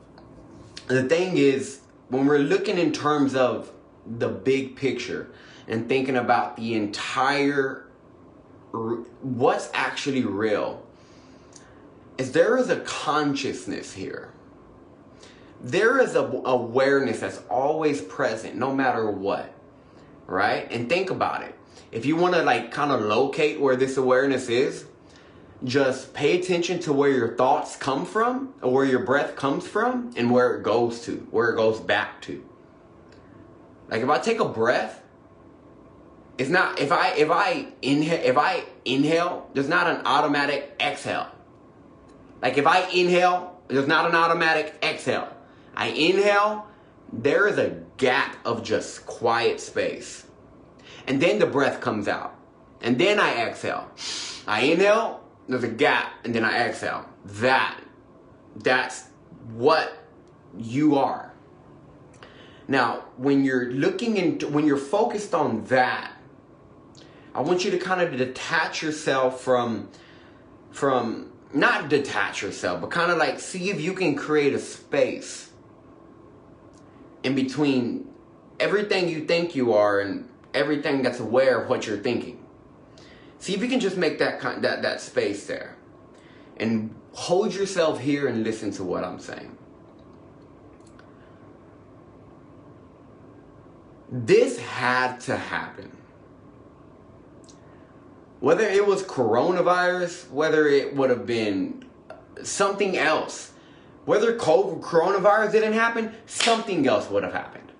the 0.88 1.04
thing 1.04 1.38
is, 1.38 1.82
when 2.10 2.26
we're 2.26 2.40
looking 2.40 2.78
in 2.78 2.92
terms 2.92 3.36
of 3.36 3.72
the 4.06 4.30
big 4.30 4.76
picture 4.76 5.32
and 5.68 5.88
thinking 5.88 6.18
about 6.18 6.58
the 6.58 6.74
entire 6.74 7.86
what's 9.22 9.70
actually 9.74 10.26
real 10.26 10.84
is 12.18 12.32
there 12.32 12.58
is 12.58 12.70
a 12.70 12.80
consciousness 12.82 13.94
here 13.94 14.34
there 15.62 16.00
is 16.00 16.16
a 16.16 16.24
awareness 16.46 17.20
that's 17.20 17.42
always 17.50 18.02
present 18.02 18.56
no 18.56 18.74
matter 18.74 19.10
what 19.10 19.53
right 20.28 20.72
and 20.72 20.90
think 20.90 21.10
about 21.10 21.44
it 21.44 21.56
if 21.92 22.06
you 22.06 22.16
want 22.16 22.34
to 22.34 22.42
like 22.44 22.72
kind 22.72 22.92
of 22.92 23.02
locate 23.02 23.60
where 23.60 23.76
this 23.76 23.98
awareness 23.98 24.50
is 24.50 24.86
just 25.64 26.14
pay 26.14 26.40
attention 26.40 26.80
to 26.80 26.94
where 26.94 27.10
your 27.10 27.36
thoughts 27.36 27.76
come 27.76 28.06
from 28.06 28.54
or 28.62 28.74
where 28.74 28.86
your 28.86 29.00
breath 29.00 29.36
comes 29.36 29.66
from 29.66 30.12
and 30.18 30.30
where 30.30 30.58
it 30.58 30.64
goes 30.64 31.02
to, 31.06 31.26
where 31.32 31.52
it 31.52 31.56
goes 31.56 31.80
back 31.80 32.22
to. 32.24 32.44
Like 33.90 34.02
if 34.02 34.10
I 34.10 34.20
take 34.20 34.40
a 34.40 34.48
breath, 34.48 35.02
it's 36.38 36.50
not 36.50 36.80
if 36.80 36.92
I 36.92 37.14
if 37.14 37.30
I 37.30 37.68
inhale 37.82 38.22
if 38.24 38.38
I 38.38 38.64
inhale, 38.86 39.50
there's 39.54 39.70
not 39.70 39.88
an 39.88 40.06
automatic 40.06 40.76
exhale. 40.80 41.28
Like 42.42 42.58
if 42.58 42.68
I 42.68 42.90
inhale, 42.90 43.62
there's 43.68 43.88
not 43.88 44.10
an 44.10 44.16
automatic 44.16 44.76
exhale. 44.84 45.30
I 45.76 45.88
inhale, 45.88 46.68
there 47.14 47.48
is 47.48 47.60
a 47.60 47.82
gap 47.98 48.36
of 48.44 48.64
just 48.64 49.06
quiet 49.06 49.60
space. 49.60 50.26
And 51.08 51.22
then 51.22 51.40
the 51.40 51.46
breath 51.46 51.80
comes 51.80 52.08
out. 52.08 52.36
And 52.82 52.98
then 52.98 53.20
I 53.20 53.46
exhale. 53.46 53.90
I 54.48 54.62
inhale, 54.62 55.24
there's 55.48 55.64
a 55.64 55.70
gap, 55.70 56.12
and 56.26 56.34
then 56.34 56.44
I 56.44 56.68
exhale. 56.68 57.06
That, 57.26 57.80
that's 58.56 59.06
what 59.54 59.98
you 60.58 60.96
are. 60.98 61.32
Now, 62.68 63.06
when 63.18 63.44
you're 63.44 63.72
looking 63.72 64.18
into, 64.18 64.48
when 64.48 64.66
you're 64.66 64.78
focused 64.78 65.34
on 65.34 65.66
that, 65.66 66.12
I 67.36 67.42
want 67.42 67.64
you 67.64 67.72
to 67.72 67.78
kind 67.78 68.02
of 68.02 68.18
detach 68.18 68.82
yourself 68.82 69.42
from, 69.42 69.90
from, 70.72 71.32
not 71.54 71.90
detach 71.90 72.42
yourself, 72.42 72.82
but 72.82 72.90
kind 72.90 73.12
of 73.12 73.18
like 73.18 73.40
see 73.40 73.70
if 73.70 73.80
you 73.80 73.94
can 73.94 74.16
create 74.16 74.54
a 74.54 74.60
space 74.60 75.53
in 77.24 77.36
between 77.36 78.08
everything 78.60 79.10
you 79.10 79.26
think 79.26 79.56
you 79.56 79.74
are 79.74 80.00
and 80.00 80.30
everything 80.54 81.02
that's 81.02 81.20
aware 81.20 81.62
of 81.62 81.70
what 81.70 81.88
you're 81.88 81.98
thinking. 81.98 82.44
See 83.40 83.54
if 83.54 83.62
you 83.62 83.68
can 83.68 83.80
just 83.80 83.98
make 83.98 84.20
that 84.20 84.42
that 84.62 84.82
that 84.82 85.02
space 85.02 85.48
there, 85.48 85.76
and 86.58 86.94
hold 87.14 87.54
yourself 87.54 88.00
here 88.00 88.28
and 88.28 88.44
listen 88.44 88.72
to 88.72 88.84
what 88.84 89.04
I'm 89.04 89.20
saying. 89.20 89.58
This 94.12 94.60
had 94.60 95.20
to 95.22 95.36
happen. 95.36 95.92
Whether 98.40 98.68
it 98.68 98.86
was 98.86 99.02
coronavirus, 99.04 100.30
whether 100.30 100.68
it 100.68 100.96
would 100.96 101.10
have 101.10 101.26
been 101.26 101.86
something 102.44 102.98
else, 102.98 103.53
whether 104.06 104.38
COVID, 104.38 104.82
coronavirus 104.82 105.52
didn't 105.52 105.74
happen, 105.74 106.14
something 106.26 106.86
else 106.88 107.10
would 107.10 107.24
have 107.24 107.34
happened. 107.34 107.72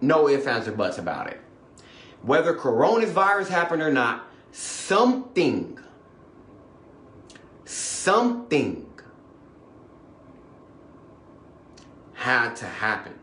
No 0.00 0.28
ifs, 0.28 0.46
ands, 0.46 0.68
or 0.68 0.72
buts 0.72 0.98
about 0.98 1.28
it. 1.28 1.40
Whether 2.22 2.54
coronavirus 2.54 3.48
happened 3.48 3.82
or 3.82 3.92
not, 3.92 4.24
something, 4.50 5.78
something 7.64 8.86
had 12.14 12.56
to 12.56 12.64
happen. 12.64 13.18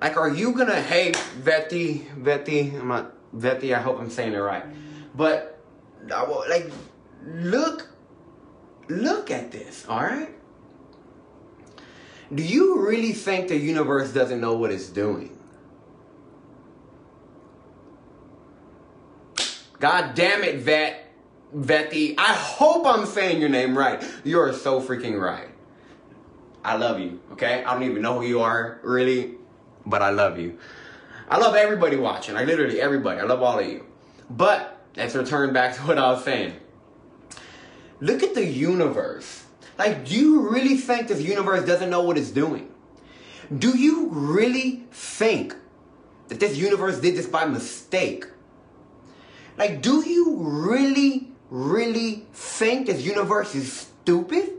Like, 0.00 0.16
are 0.16 0.28
you 0.28 0.52
gonna, 0.52 0.80
hey, 0.80 1.12
Vetty, 1.40 2.06
Vetty, 2.14 2.78
I'm 2.78 2.88
not, 2.88 3.12
Vetty, 3.34 3.74
I 3.74 3.80
hope 3.80 3.98
I'm 3.98 4.10
saying 4.10 4.34
it 4.34 4.38
right. 4.38 4.64
But, 5.16 5.58
uh, 6.12 6.44
like, 6.48 6.70
look, 7.24 7.88
look 8.88 9.30
at 9.30 9.52
this, 9.52 9.86
all 9.88 10.02
right? 10.02 10.30
Do 12.34 12.42
you 12.42 12.86
really 12.86 13.12
think 13.12 13.48
the 13.48 13.56
universe 13.56 14.12
doesn't 14.12 14.40
know 14.40 14.56
what 14.56 14.72
it's 14.72 14.88
doing? 14.88 15.36
God 19.78 20.14
damn 20.14 20.42
it, 20.42 20.56
Vet. 20.56 21.02
Vetty. 21.54 22.14
I 22.18 22.32
hope 22.34 22.86
I'm 22.86 23.06
saying 23.06 23.40
your 23.40 23.48
name 23.48 23.78
right. 23.78 24.02
You 24.24 24.40
are 24.40 24.52
so 24.52 24.80
freaking 24.80 25.20
right. 25.20 25.48
I 26.64 26.76
love 26.76 26.98
you, 26.98 27.20
okay? 27.32 27.62
I 27.62 27.74
don't 27.74 27.84
even 27.84 28.02
know 28.02 28.20
who 28.20 28.26
you 28.26 28.40
are, 28.40 28.80
really, 28.82 29.34
but 29.84 30.02
I 30.02 30.10
love 30.10 30.38
you. 30.38 30.58
I 31.28 31.38
love 31.38 31.54
everybody 31.54 31.96
watching. 31.96 32.34
Like, 32.34 32.46
literally 32.46 32.80
everybody. 32.80 33.20
I 33.20 33.22
love 33.22 33.42
all 33.42 33.58
of 33.58 33.66
you. 33.66 33.86
But, 34.28 34.76
let's 34.96 35.14
return 35.14 35.52
back 35.52 35.76
to 35.76 35.82
what 35.82 35.98
I 35.98 36.10
was 36.10 36.24
saying. 36.24 36.54
Look 38.00 38.22
at 38.22 38.34
the 38.34 38.44
universe. 38.44 39.44
Like, 39.78 40.06
do 40.06 40.14
you 40.14 40.48
really 40.48 40.76
think 40.76 41.08
this 41.08 41.22
universe 41.22 41.66
doesn't 41.66 41.90
know 41.90 42.02
what 42.02 42.16
it's 42.16 42.30
doing? 42.30 42.72
Do 43.56 43.76
you 43.76 44.08
really 44.08 44.84
think 44.90 45.54
that 46.28 46.40
this 46.40 46.56
universe 46.56 47.00
did 47.00 47.16
this 47.16 47.26
by 47.26 47.44
mistake? 47.44 48.26
Like, 49.56 49.82
do 49.82 50.06
you 50.06 50.36
really, 50.36 51.28
really 51.50 52.26
think 52.32 52.86
this 52.86 53.02
universe 53.02 53.54
is 53.54 53.72
stupid? 53.72 54.52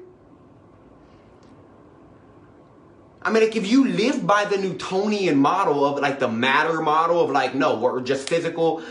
I 3.22 3.30
mean, 3.30 3.44
like, 3.44 3.56
if 3.56 3.68
you 3.68 3.86
live 3.88 4.26
by 4.26 4.46
the 4.46 4.58
Newtonian 4.58 5.38
model 5.38 5.84
of 5.84 6.00
like 6.00 6.20
the 6.20 6.30
matter 6.30 6.82
model 6.82 7.22
of 7.22 7.30
like, 7.30 7.54
no, 7.54 7.78
we're 7.78 8.00
just 8.02 8.30
physical. 8.30 8.82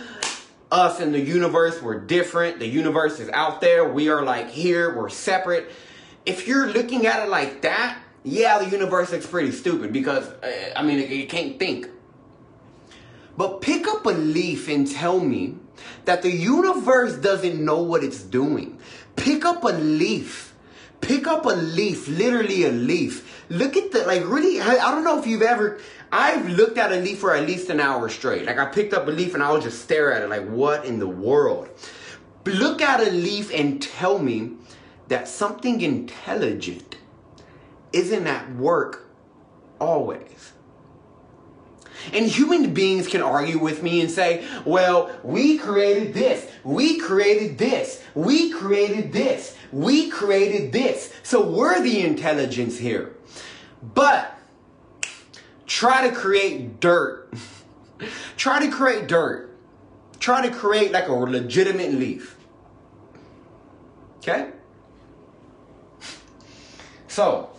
Us 0.70 1.00
and 1.00 1.14
the 1.14 1.20
universe, 1.20 1.80
we're 1.80 2.00
different. 2.00 2.58
The 2.58 2.66
universe 2.66 3.20
is 3.20 3.28
out 3.30 3.60
there. 3.60 3.88
We 3.88 4.08
are 4.08 4.22
like 4.22 4.50
here. 4.50 4.94
We're 4.96 5.08
separate. 5.08 5.70
If 6.24 6.48
you're 6.48 6.66
looking 6.66 7.06
at 7.06 7.24
it 7.24 7.28
like 7.28 7.62
that, 7.62 8.00
yeah, 8.24 8.58
the 8.58 8.68
universe 8.68 9.12
looks 9.12 9.26
pretty 9.26 9.52
stupid 9.52 9.92
because, 9.92 10.26
uh, 10.26 10.72
I 10.74 10.82
mean, 10.82 10.98
it, 10.98 11.12
it 11.12 11.28
can't 11.28 11.56
think. 11.58 11.88
But 13.36 13.60
pick 13.60 13.86
up 13.86 14.04
a 14.06 14.10
leaf 14.10 14.68
and 14.68 14.90
tell 14.90 15.20
me 15.20 15.54
that 16.06 16.22
the 16.22 16.32
universe 16.32 17.14
doesn't 17.16 17.64
know 17.64 17.82
what 17.82 18.02
it's 18.02 18.22
doing. 18.22 18.80
Pick 19.14 19.44
up 19.44 19.62
a 19.62 19.68
leaf. 19.68 20.54
Pick 21.00 21.26
up 21.26 21.46
a 21.46 21.50
leaf, 21.50 22.08
literally 22.08 22.64
a 22.64 22.70
leaf. 22.70 23.44
Look 23.48 23.76
at 23.76 23.92
the, 23.92 24.04
like, 24.06 24.24
really, 24.26 24.60
I, 24.60 24.90
don't 24.90 25.04
know 25.04 25.18
if 25.18 25.26
you've 25.26 25.42
ever, 25.42 25.78
I've 26.10 26.48
looked 26.48 26.78
at 26.78 26.92
a 26.92 26.96
leaf 26.96 27.18
for 27.20 27.34
at 27.34 27.46
least 27.46 27.70
an 27.70 27.80
hour 27.80 28.08
straight. 28.08 28.44
Like, 28.44 28.58
I 28.58 28.66
picked 28.66 28.94
up 28.94 29.06
a 29.06 29.10
leaf 29.10 29.34
and 29.34 29.42
I 29.42 29.52
would 29.52 29.62
just 29.62 29.82
stare 29.82 30.12
at 30.12 30.22
it, 30.22 30.28
like, 30.28 30.48
what 30.48 30.84
in 30.84 30.98
the 30.98 31.08
world? 31.08 31.68
Look 32.44 32.80
at 32.80 33.06
a 33.06 33.10
leaf 33.10 33.52
and 33.52 33.80
tell 33.80 34.18
me 34.18 34.52
that 35.08 35.28
something 35.28 35.80
intelligent 35.80 36.96
isn't 37.92 38.26
at 38.26 38.54
work 38.56 39.08
always. 39.80 40.52
And 42.12 42.26
human 42.26 42.72
beings 42.72 43.08
can 43.08 43.22
argue 43.22 43.58
with 43.58 43.82
me 43.82 44.00
and 44.00 44.10
say, 44.10 44.46
well, 44.64 45.10
we 45.22 45.58
created 45.58 46.14
this, 46.14 46.48
we 46.62 46.98
created 46.98 47.58
this, 47.58 48.02
we 48.14 48.50
created 48.50 49.12
this, 49.12 49.55
we 49.72 50.08
created 50.08 50.72
this. 50.72 51.12
So 51.22 51.44
we're 51.44 51.80
the 51.82 52.02
intelligence 52.02 52.78
here. 52.78 53.14
But 53.94 54.36
try 55.66 56.08
to 56.08 56.14
create 56.14 56.80
dirt. 56.80 57.32
try 58.36 58.64
to 58.64 58.70
create 58.70 59.06
dirt. 59.06 59.50
Try 60.18 60.46
to 60.46 60.54
create 60.54 60.92
like 60.92 61.08
a 61.08 61.12
legitimate 61.12 61.92
leaf. 61.92 62.36
Okay? 64.18 64.50
So, 67.06 67.50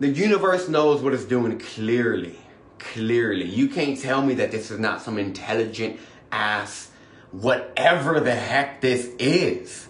the 0.00 0.08
universe 0.08 0.68
knows 0.68 1.02
what 1.02 1.14
it's 1.14 1.24
doing 1.24 1.58
clearly. 1.58 2.38
Clearly. 2.78 3.46
You 3.46 3.68
can't 3.68 3.98
tell 3.98 4.22
me 4.22 4.34
that 4.34 4.50
this 4.52 4.70
is 4.70 4.78
not 4.78 5.02
some 5.02 5.18
intelligent 5.18 5.98
ass, 6.30 6.87
whatever 7.32 8.20
the 8.20 8.34
heck 8.34 8.80
this 8.80 9.06
is. 9.18 9.88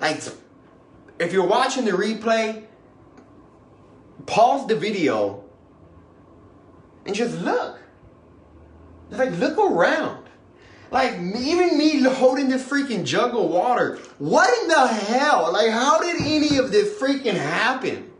Like, 0.00 0.20
if 1.18 1.32
you're 1.32 1.46
watching 1.46 1.84
the 1.84 1.92
replay, 1.92 2.64
pause 4.26 4.66
the 4.66 4.76
video 4.76 5.44
and 7.06 7.14
just 7.14 7.38
look. 7.40 7.78
Like, 9.10 9.30
look 9.38 9.58
around. 9.58 10.24
Like, 10.90 11.14
even 11.14 11.76
me 11.78 12.00
holding 12.02 12.48
this 12.48 12.62
freaking 12.62 13.04
jug 13.04 13.34
of 13.34 13.50
water. 13.50 13.98
What 14.18 14.62
in 14.62 14.68
the 14.68 14.86
hell? 14.86 15.52
Like, 15.52 15.70
how 15.70 16.00
did 16.00 16.20
any 16.20 16.58
of 16.58 16.70
this 16.70 16.98
freaking 17.00 17.34
happen? 17.34 18.10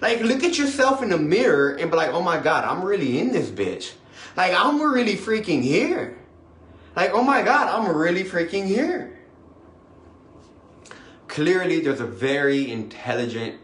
Like, 0.00 0.20
look 0.20 0.42
at 0.42 0.58
yourself 0.58 1.02
in 1.02 1.10
the 1.10 1.18
mirror 1.18 1.76
and 1.76 1.90
be 1.90 1.96
like, 1.96 2.10
oh 2.10 2.22
my 2.22 2.40
God, 2.40 2.64
I'm 2.64 2.82
really 2.82 3.20
in 3.20 3.30
this 3.32 3.50
bitch. 3.50 3.92
Like, 4.36 4.52
I'm 4.52 4.82
really 4.82 5.14
freaking 5.14 5.62
here. 5.62 6.18
Like, 6.94 7.12
oh 7.12 7.22
my 7.22 7.42
God, 7.42 7.68
I'm 7.68 7.96
really 7.96 8.24
freaking 8.24 8.66
here. 8.66 9.18
Clearly, 11.28 11.80
there's 11.80 12.00
a 12.00 12.06
very 12.06 12.70
intelligent, 12.70 13.58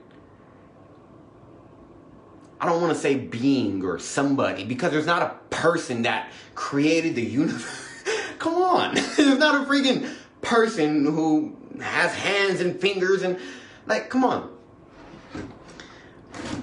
I 2.61 2.67
don't 2.67 2.81
want 2.81 2.95
to 2.95 2.99
say 2.99 3.17
being 3.17 3.85
or 3.85 3.99
somebody, 3.99 4.65
because 4.65 4.91
there's 4.93 5.07
not 5.07 5.23
a 5.23 5.55
person 5.55 6.03
that 6.03 6.33
created 6.55 7.15
the 7.15 7.23
universe. 7.23 7.87
Come 8.39 8.55
on. 8.55 8.95
there's 9.17 9.39
not 9.39 9.63
a 9.63 9.71
freaking 9.71 10.11
person 10.41 11.05
who 11.05 11.55
has 11.81 12.15
hands 12.15 12.61
and 12.61 12.81
fingers 12.81 13.23
and, 13.23 13.39
like, 13.87 14.09
come 14.09 14.25
on. 14.25 14.58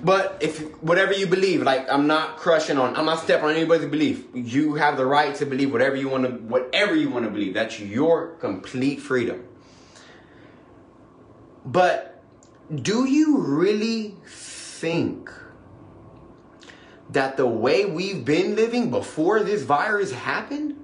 But 0.03 0.37
if 0.39 0.61
whatever 0.83 1.13
you 1.13 1.27
believe, 1.27 1.63
like 1.63 1.91
I'm 1.91 2.07
not 2.07 2.37
crushing 2.37 2.77
on, 2.77 2.95
I'm 2.95 3.05
not 3.05 3.19
stepping 3.19 3.45
on 3.45 3.55
anybody's 3.55 3.89
belief. 3.89 4.25
You 4.33 4.75
have 4.75 4.97
the 4.97 5.05
right 5.05 5.33
to 5.35 5.45
believe 5.45 5.71
whatever 5.71 5.95
you 5.95 6.09
want 6.09 6.25
to, 6.25 6.31
whatever 6.31 6.95
you 6.95 7.09
want 7.09 7.25
to 7.25 7.31
believe. 7.31 7.53
That's 7.53 7.79
your 7.79 8.35
complete 8.35 8.99
freedom. 9.01 9.47
But 11.65 12.21
do 12.73 13.09
you 13.09 13.39
really 13.39 14.15
think 14.25 15.31
that 17.09 17.37
the 17.37 17.47
way 17.47 17.85
we've 17.85 18.25
been 18.25 18.55
living 18.55 18.89
before 18.89 19.43
this 19.43 19.63
virus 19.63 20.11
happened, 20.11 20.83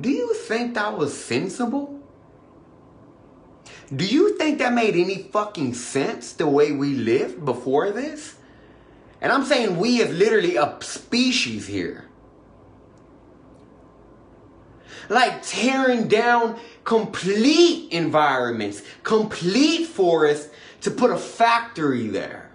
do 0.00 0.10
you 0.10 0.34
think 0.34 0.74
that 0.74 0.96
was 0.96 1.16
sensible? 1.16 1.97
Do 3.94 4.04
you 4.04 4.36
think 4.36 4.58
that 4.58 4.74
made 4.74 4.96
any 4.96 5.22
fucking 5.22 5.74
sense 5.74 6.32
the 6.32 6.46
way 6.46 6.72
we 6.72 6.94
lived 6.94 7.44
before 7.44 7.90
this? 7.90 8.36
And 9.20 9.32
I'm 9.32 9.44
saying 9.44 9.78
we 9.78 10.02
as 10.02 10.10
literally 10.10 10.56
a 10.56 10.76
species 10.80 11.66
here. 11.66 12.04
Like 15.08 15.42
tearing 15.42 16.06
down 16.06 16.60
complete 16.84 17.90
environments, 17.92 18.82
complete 19.02 19.86
forests 19.86 20.52
to 20.82 20.90
put 20.90 21.10
a 21.10 21.16
factory 21.16 22.08
there. 22.08 22.50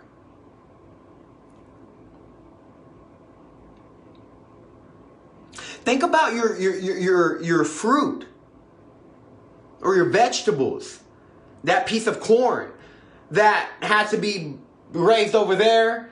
Think 5.84 6.04
about 6.04 6.34
your, 6.34 6.58
your, 6.60 6.78
your, 6.80 6.98
your, 6.98 7.44
your 7.44 7.66
fruit 7.66 8.26
or 9.82 9.96
your 9.96 10.06
vegetables 10.06 11.03
that 11.64 11.88
piece 11.88 12.08
of 12.08 12.20
corn 12.20 12.72
that 13.32 13.70
had 13.82 14.08
to 14.10 14.18
be 14.18 14.58
raised 14.92 15.36
over 15.36 15.56
there 15.56 16.10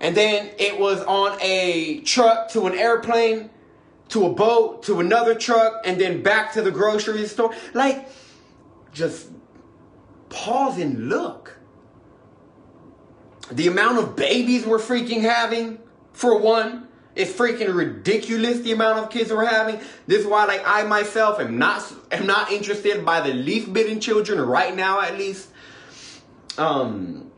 and 0.00 0.16
then 0.16 0.50
it 0.58 0.78
was 0.78 1.02
on 1.02 1.38
a 1.40 2.00
truck 2.00 2.50
to 2.50 2.66
an 2.66 2.74
airplane 2.74 3.50
to 4.08 4.26
a 4.26 4.32
boat 4.32 4.82
to 4.84 5.00
another 5.00 5.34
truck 5.34 5.82
and 5.84 6.00
then 6.00 6.22
back 6.22 6.52
to 6.52 6.62
the 6.62 6.70
grocery 6.70 7.26
store. 7.26 7.54
Like 7.74 8.08
just 8.92 9.28
pause 10.28 10.78
and 10.78 11.08
look. 11.08 11.58
The 13.50 13.66
amount 13.66 13.98
of 13.98 14.16
babies 14.16 14.66
we're 14.66 14.78
freaking 14.78 15.22
having 15.22 15.78
for 16.12 16.38
one 16.38 16.87
it's 17.18 17.32
freaking 17.32 17.74
ridiculous 17.74 18.60
the 18.60 18.70
amount 18.70 19.00
of 19.00 19.10
kids 19.10 19.32
we're 19.32 19.44
having. 19.44 19.80
This 20.06 20.20
is 20.20 20.26
why, 20.26 20.44
like, 20.44 20.62
I 20.64 20.84
myself 20.84 21.40
am 21.40 21.58
not 21.58 21.92
am 22.12 22.26
not 22.26 22.52
interested 22.52 23.04
by 23.04 23.20
the 23.20 23.34
leaf 23.34 23.70
bit 23.72 23.88
in 23.88 23.98
children 23.98 24.40
right 24.40 24.74
now, 24.74 25.00
at 25.00 25.18
least. 25.18 25.48
Um, 26.56 27.32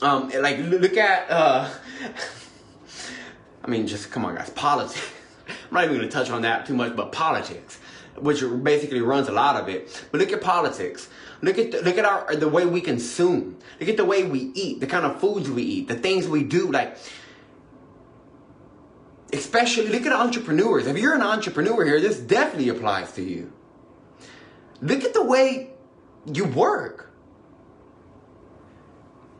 um, 0.00 0.28
like 0.28 0.58
look 0.58 0.96
at. 0.96 1.28
Uh, 1.28 1.68
I 3.64 3.68
mean, 3.68 3.88
just 3.88 4.12
come 4.12 4.24
on, 4.24 4.36
guys. 4.36 4.48
Politics. 4.50 5.10
I'm 5.48 5.74
not 5.74 5.84
even 5.84 5.96
gonna 5.96 6.08
touch 6.08 6.30
on 6.30 6.42
that 6.42 6.64
too 6.64 6.74
much, 6.74 6.94
but 6.94 7.10
politics, 7.10 7.80
which 8.16 8.44
basically 8.62 9.00
runs 9.00 9.26
a 9.26 9.32
lot 9.32 9.56
of 9.56 9.68
it. 9.68 10.06
But 10.12 10.20
look 10.20 10.32
at 10.32 10.40
politics. 10.40 11.08
Look 11.42 11.58
at 11.58 11.72
the, 11.72 11.82
look 11.82 11.98
at 11.98 12.04
our 12.04 12.36
the 12.36 12.48
way 12.48 12.64
we 12.64 12.80
consume. 12.80 13.58
Look 13.80 13.88
at 13.88 13.96
the 13.96 14.04
way 14.04 14.22
we 14.22 14.52
eat, 14.54 14.78
the 14.78 14.86
kind 14.86 15.04
of 15.04 15.20
foods 15.20 15.50
we 15.50 15.62
eat, 15.64 15.88
the 15.88 15.96
things 15.96 16.28
we 16.28 16.44
do. 16.44 16.70
Like 16.70 16.96
Especially, 19.32 19.88
look 19.88 20.06
at 20.06 20.12
entrepreneurs. 20.12 20.86
If 20.86 20.98
you're 20.98 21.14
an 21.14 21.22
entrepreneur 21.22 21.84
here, 21.84 22.00
this 22.00 22.18
definitely 22.18 22.68
applies 22.68 23.12
to 23.12 23.22
you. 23.22 23.52
Look 24.80 25.04
at 25.04 25.14
the 25.14 25.24
way 25.24 25.70
you 26.32 26.44
work. 26.44 27.12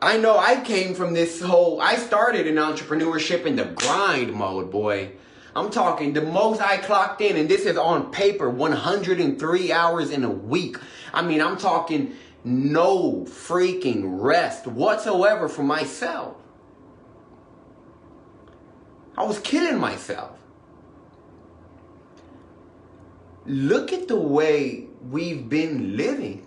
I 0.01 0.17
know 0.17 0.37
I 0.37 0.61
came 0.61 0.93
from 0.93 1.13
this 1.13 1.41
whole, 1.41 1.81
I 1.81 1.95
started 1.95 2.45
in 2.45 2.55
entrepreneurship 2.55 3.45
in 3.45 3.55
the 3.55 3.65
grind 3.65 4.33
mode, 4.33 4.71
boy. 4.71 5.13
I'm 5.55 5.71
talking 5.71 6.13
the 6.13 6.21
most 6.21 6.61
I 6.61 6.77
clocked 6.77 7.19
in, 7.19 7.35
and 7.35 7.49
this 7.49 7.65
is 7.65 7.77
on 7.77 8.11
paper 8.11 8.47
103 8.47 9.71
hours 9.71 10.11
in 10.11 10.23
a 10.23 10.29
week. 10.29 10.77
I 11.11 11.23
mean, 11.23 11.41
I'm 11.41 11.57
talking 11.57 12.15
no 12.43 13.25
freaking 13.25 14.21
rest 14.21 14.67
whatsoever 14.67 15.49
for 15.49 15.63
myself. 15.63 16.35
I 19.17 19.23
was 19.23 19.39
killing 19.39 19.79
myself. 19.79 20.37
Look 23.45 23.91
at 23.91 24.07
the 24.07 24.19
way 24.19 24.87
we've 25.09 25.49
been 25.49 25.97
living. 25.97 26.45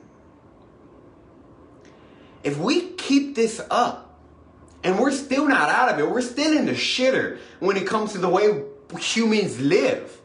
If 2.44 2.59
we 2.59 2.90
keep 2.92 3.35
this 3.35 3.61
up 3.70 4.18
and 4.85 4.98
we're 4.98 5.11
still 5.11 5.48
not 5.48 5.68
out 5.68 5.92
of 5.92 5.98
it, 5.98 6.09
we're 6.09 6.20
still 6.20 6.56
in 6.56 6.66
the 6.66 6.72
shitter 6.72 7.38
when 7.59 7.76
it 7.76 7.87
comes 7.87 8.12
to 8.12 8.18
the 8.18 8.28
way 8.28 8.62
humans 8.98 9.61
live. 9.61 10.20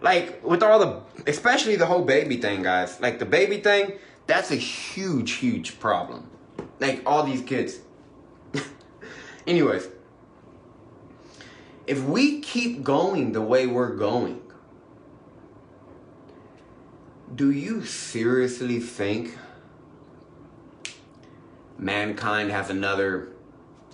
Like 0.00 0.42
with 0.44 0.62
all 0.62 0.78
the, 0.78 1.02
especially 1.30 1.76
the 1.76 1.86
whole 1.86 2.04
baby 2.04 2.38
thing, 2.38 2.62
guys. 2.62 3.00
Like 3.00 3.18
the 3.18 3.24
baby 3.24 3.60
thing, 3.60 3.92
that's 4.26 4.50
a 4.50 4.56
huge, 4.56 5.32
huge 5.32 5.78
problem. 5.78 6.28
Like 6.80 7.02
all 7.06 7.22
these 7.22 7.42
kids. 7.42 7.78
Anyways, 9.46 9.88
if 11.86 12.02
we 12.02 12.40
keep 12.40 12.82
going 12.82 13.32
the 13.32 13.42
way 13.42 13.66
we're 13.66 13.94
going, 13.94 14.40
do 17.34 17.50
you 17.50 17.84
seriously 17.84 18.80
think 18.80 19.36
mankind 21.78 22.50
has 22.50 22.70
another 22.70 23.28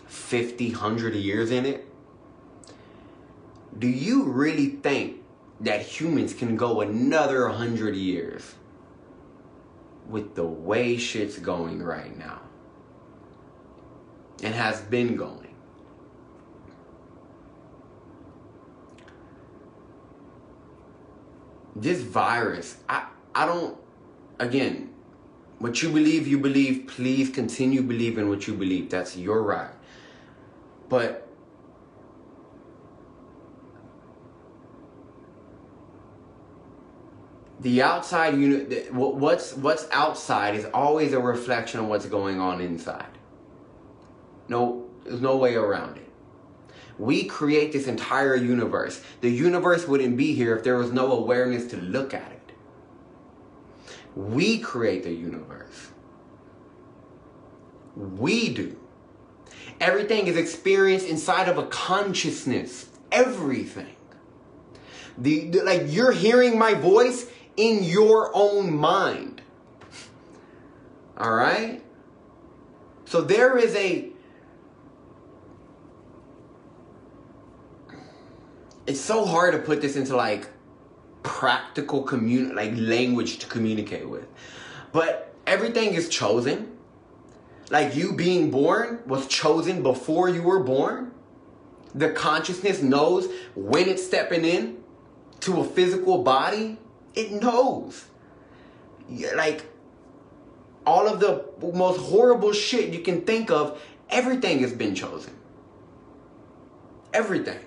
50, 0.07 0.73
100 0.73 1.15
years 1.15 1.51
in 1.51 1.67
it? 1.67 1.91
do 3.79 3.89
you 3.89 4.25
really 4.25 4.69
think 4.69 5.23
that 5.61 5.83
humans 5.83 6.35
can 6.35 6.57
go 6.57 6.81
another 6.81 7.49
hundred 7.49 7.95
years 7.95 8.55
with 10.09 10.35
the 10.35 10.45
way 10.45 10.97
shit's 10.97 11.39
going 11.39 11.83
right 11.83 12.17
now? 12.17 12.41
And 14.43 14.55
has 14.55 14.81
been 14.81 15.17
going. 15.17 15.50
This 21.81 22.03
virus, 22.03 22.77
I, 22.89 23.07
I 23.35 23.47
don't, 23.47 23.77
again, 24.39 24.93
what 25.59 25.83
you 25.83 25.89
believe, 25.89 26.29
you 26.29 26.39
believe. 26.39 26.87
Please 26.89 27.31
continue 27.31 27.81
believing 27.83 28.29
what 28.29 28.47
you 28.47 28.55
believe. 28.55 28.91
That's 28.91 29.17
your 29.17 29.43
right. 29.43 29.73
But 30.91 31.27
the 37.61 37.83
outside 37.83 38.35
unit 38.39 38.93
what's 38.93 39.55
what's 39.55 39.87
outside 39.93 40.55
is 40.55 40.65
always 40.73 41.13
a 41.13 41.21
reflection 41.21 41.81
of 41.81 41.87
what's 41.87 42.07
going 42.07 42.41
on 42.41 42.61
inside 42.61 43.19
no 44.49 44.89
there's 45.05 45.21
no 45.21 45.37
way 45.37 45.55
around 45.55 45.99
it 45.99 46.10
we 47.01 47.25
create 47.25 47.73
this 47.73 47.87
entire 47.87 48.37
universe. 48.37 49.03
The 49.23 49.31
universe 49.31 49.89
wouldn't 49.89 50.19
be 50.19 50.35
here 50.35 50.55
if 50.55 50.63
there 50.63 50.77
was 50.77 50.93
no 50.93 51.13
awareness 51.13 51.67
to 51.69 51.79
look 51.79 52.13
at 52.13 52.31
it. 52.31 52.53
We 54.15 54.59
create 54.59 55.05
the 55.05 55.13
universe. 55.13 55.93
We 57.97 58.51
do. 58.51 58.79
Everything 59.81 60.27
is 60.27 60.37
experienced 60.37 61.09
inside 61.09 61.49
of 61.49 61.57
a 61.57 61.65
consciousness. 61.67 62.91
Everything. 63.11 63.97
The, 65.17 65.49
the 65.49 65.63
like 65.63 65.85
you're 65.87 66.13
hearing 66.13 66.59
my 66.59 66.75
voice 66.75 67.31
in 67.57 67.83
your 67.83 68.31
own 68.35 68.77
mind. 68.77 69.41
All 71.17 71.33
right? 71.33 71.83
So 73.07 73.23
there 73.23 73.57
is 73.57 73.75
a 73.75 74.10
it's 78.87 79.01
so 79.01 79.25
hard 79.25 79.53
to 79.53 79.59
put 79.59 79.81
this 79.81 79.97
into 79.97 80.17
like 80.17 80.49
practical 81.23 82.03
commun 82.03 82.55
like 82.55 82.73
language 82.77 83.39
to 83.39 83.47
communicate 83.47 84.09
with. 84.09 84.27
But 84.93 85.35
everything 85.47 85.95
is 85.95 86.09
chosen. 86.09 86.77
Like 87.71 87.95
you 87.95 88.13
being 88.15 88.51
born 88.51 89.01
was 89.07 89.27
chosen 89.27 89.83
before 89.83 90.29
you 90.29 90.43
were 90.43 90.61
born. 90.61 91.13
The 91.95 92.11
consciousness 92.11 92.83
knows 92.83 93.29
when 93.55 93.89
it's 93.89 94.05
stepping 94.05 94.45
in 94.45 94.83
to 95.41 95.61
a 95.61 95.65
physical 95.65 96.23
body 96.23 96.79
it 97.15 97.33
knows. 97.33 98.05
Like 99.35 99.65
all 100.87 101.09
of 101.09 101.21
the 101.21 101.45
most 101.73 101.99
horrible 101.99 102.53
shit 102.53 102.93
you 102.93 103.01
can 103.01 103.23
think 103.23 103.51
of, 103.51 103.81
everything 104.09 104.61
has 104.61 104.73
been 104.73 104.95
chosen. 104.95 105.35
Everything. 107.13 107.59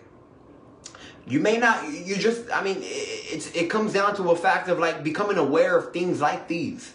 You 1.26 1.40
may 1.40 1.58
not, 1.58 1.90
you 1.90 2.18
just, 2.18 2.52
I 2.52 2.64
mean, 2.64 2.78
it's, 2.82 3.52
it 3.56 3.70
comes 3.70 3.94
down 3.94 4.16
to 4.18 4.32
a 4.32 4.36
fact 4.36 4.68
of 4.68 4.80
like 4.80 5.04
becoming 5.04 5.38
aware 5.38 5.78
of 5.78 5.94
things 5.94 6.20
like 6.20 6.48
these. 6.48 6.94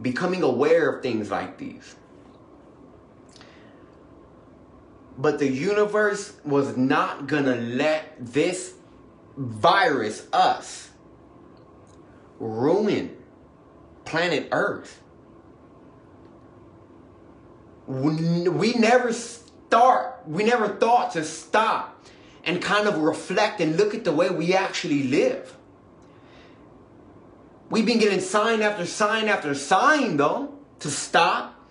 Becoming 0.00 0.42
aware 0.42 0.90
of 0.90 1.02
things 1.02 1.30
like 1.30 1.56
these. 1.56 1.96
But 5.16 5.38
the 5.38 5.48
universe 5.48 6.34
was 6.44 6.76
not 6.76 7.26
gonna 7.26 7.56
let 7.56 8.14
this 8.20 8.74
virus, 9.36 10.26
us, 10.32 10.90
ruin 12.38 13.16
planet 14.04 14.48
Earth. 14.52 15.02
We 17.86 18.74
never 18.74 19.12
start, 19.12 20.20
we 20.26 20.44
never 20.44 20.68
thought 20.68 21.12
to 21.12 21.24
stop 21.24 21.97
and 22.48 22.62
kind 22.62 22.88
of 22.88 22.96
reflect 22.96 23.60
and 23.60 23.76
look 23.76 23.94
at 23.94 24.04
the 24.04 24.12
way 24.12 24.30
we 24.30 24.54
actually 24.54 25.02
live. 25.04 25.54
We've 27.68 27.84
been 27.84 27.98
getting 27.98 28.20
sign 28.20 28.62
after 28.62 28.86
sign 28.86 29.28
after 29.28 29.54
sign, 29.54 30.16
though, 30.16 30.54
to 30.78 30.90
stop, 30.90 31.62